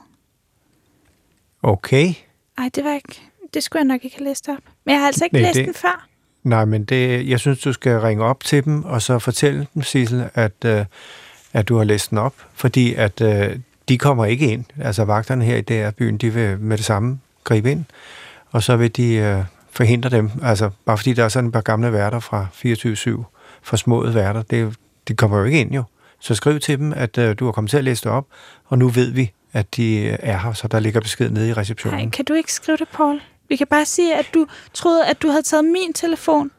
okay. 1.63 2.13
Ej, 2.57 2.69
det 2.75 2.83
var 2.83 2.93
ikke... 2.93 3.21
Det 3.57 3.63
skulle 3.63 3.79
jeg 3.79 3.85
nok 3.87 4.03
ikke 4.05 4.17
have 4.17 4.27
læst 4.27 4.49
op. 4.49 4.55
Men 4.85 4.91
jeg 4.93 4.99
har 4.99 5.07
altså 5.07 5.23
ikke 5.25 5.33
Nej, 5.33 5.41
læst 5.41 5.55
det- 5.55 5.65
den 5.65 5.73
før. 5.73 6.07
Nej, 6.43 6.65
men 6.65 6.83
det, 6.83 7.29
jeg 7.29 7.39
synes, 7.39 7.59
du 7.59 7.73
skal 7.73 7.99
ringe 7.99 8.23
op 8.23 8.43
til 8.43 8.65
dem, 8.65 8.83
og 8.83 9.01
så 9.01 9.19
fortælle 9.19 9.67
dem, 9.73 9.83
Sissel, 9.83 10.29
at, 10.33 10.51
øh, 10.65 10.85
at 11.53 11.67
du 11.69 11.77
har 11.77 11.83
læst 11.83 12.09
den 12.09 12.17
op. 12.17 12.33
Fordi 12.53 12.93
at 12.93 13.21
øh, 13.21 13.59
de 13.89 13.97
kommer 13.97 14.25
ikke 14.25 14.47
ind. 14.51 14.65
Altså 14.81 15.03
vagterne 15.05 15.45
her 15.45 15.55
i 15.57 15.61
DR 15.61 15.89
byen, 15.91 16.17
de 16.17 16.33
vil 16.33 16.59
med 16.59 16.77
det 16.77 16.85
samme 16.85 17.19
gribe 17.43 17.71
ind. 17.71 17.85
Og 18.51 18.63
så 18.63 18.75
vil 18.75 18.95
de 18.95 19.13
øh, 19.15 19.43
forhindre 19.71 20.09
dem. 20.09 20.29
Altså 20.43 20.69
bare 20.85 20.97
fordi 20.97 21.13
der 21.13 21.23
er 21.23 21.29
sådan 21.29 21.47
et 21.47 21.53
par 21.53 21.61
gamle 21.61 21.93
værter 21.93 22.19
fra 22.19 22.45
24-7, 22.65 23.23
forsmåede 23.63 24.15
værter, 24.15 24.41
det, 24.41 24.75
de 25.07 25.13
kommer 25.15 25.37
jo 25.37 25.43
ikke 25.43 25.59
ind 25.61 25.71
jo. 25.73 25.83
Så 26.19 26.35
skriv 26.35 26.59
til 26.59 26.79
dem, 26.79 26.93
at 26.93 27.17
øh, 27.17 27.35
du 27.39 27.45
har 27.45 27.51
kommet 27.51 27.69
til 27.71 27.77
at 27.77 27.83
læse 27.83 28.03
det 28.03 28.11
op, 28.11 28.25
og 28.65 28.77
nu 28.77 28.87
ved 28.89 29.11
vi, 29.11 29.31
at 29.53 29.75
de 29.75 29.97
øh, 29.99 30.17
er 30.19 30.37
her, 30.37 30.53
så 30.53 30.67
der 30.67 30.79
ligger 30.79 31.01
besked 31.01 31.29
nede 31.29 31.49
i 31.49 31.53
receptionen. 31.53 31.99
Nej, 31.99 32.09
kan 32.09 32.25
du 32.25 32.33
ikke 32.33 32.53
skrive 32.53 32.77
det, 32.77 32.87
Paul? 32.93 33.21
Vi 33.49 33.55
kan 33.55 33.67
bare 33.67 33.85
sige, 33.85 34.15
at 34.15 34.25
du 34.33 34.47
troede, 34.73 35.05
at 35.05 35.21
du 35.21 35.27
havde 35.27 35.41
taget 35.41 35.65
min 35.65 35.93
telefon, 35.93 36.51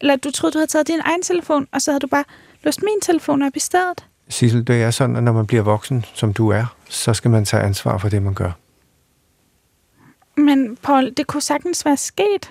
eller 0.00 0.16
du 0.16 0.30
troede, 0.30 0.52
du 0.52 0.58
havde 0.58 0.70
taget 0.70 0.88
din 0.88 1.00
egen 1.04 1.22
telefon, 1.22 1.66
og 1.72 1.82
så 1.82 1.90
havde 1.90 2.00
du 2.00 2.06
bare 2.06 2.24
låst 2.62 2.82
min 2.82 3.00
telefon 3.02 3.42
op 3.42 3.56
i 3.56 3.60
stedet. 3.60 4.06
Sissel, 4.28 4.66
det 4.66 4.82
er 4.82 4.90
sådan, 4.90 5.16
at 5.16 5.22
når 5.22 5.32
man 5.32 5.46
bliver 5.46 5.62
voksen, 5.62 6.04
som 6.14 6.32
du 6.32 6.48
er, 6.48 6.76
så 6.88 7.14
skal 7.14 7.30
man 7.30 7.44
tage 7.44 7.62
ansvar 7.62 7.98
for 7.98 8.08
det, 8.08 8.22
man 8.22 8.34
gør. 8.34 8.50
Men 10.36 10.76
Paul, 10.76 11.14
det 11.16 11.26
kunne 11.26 11.42
sagtens 11.42 11.84
være 11.84 11.96
sket. 11.96 12.50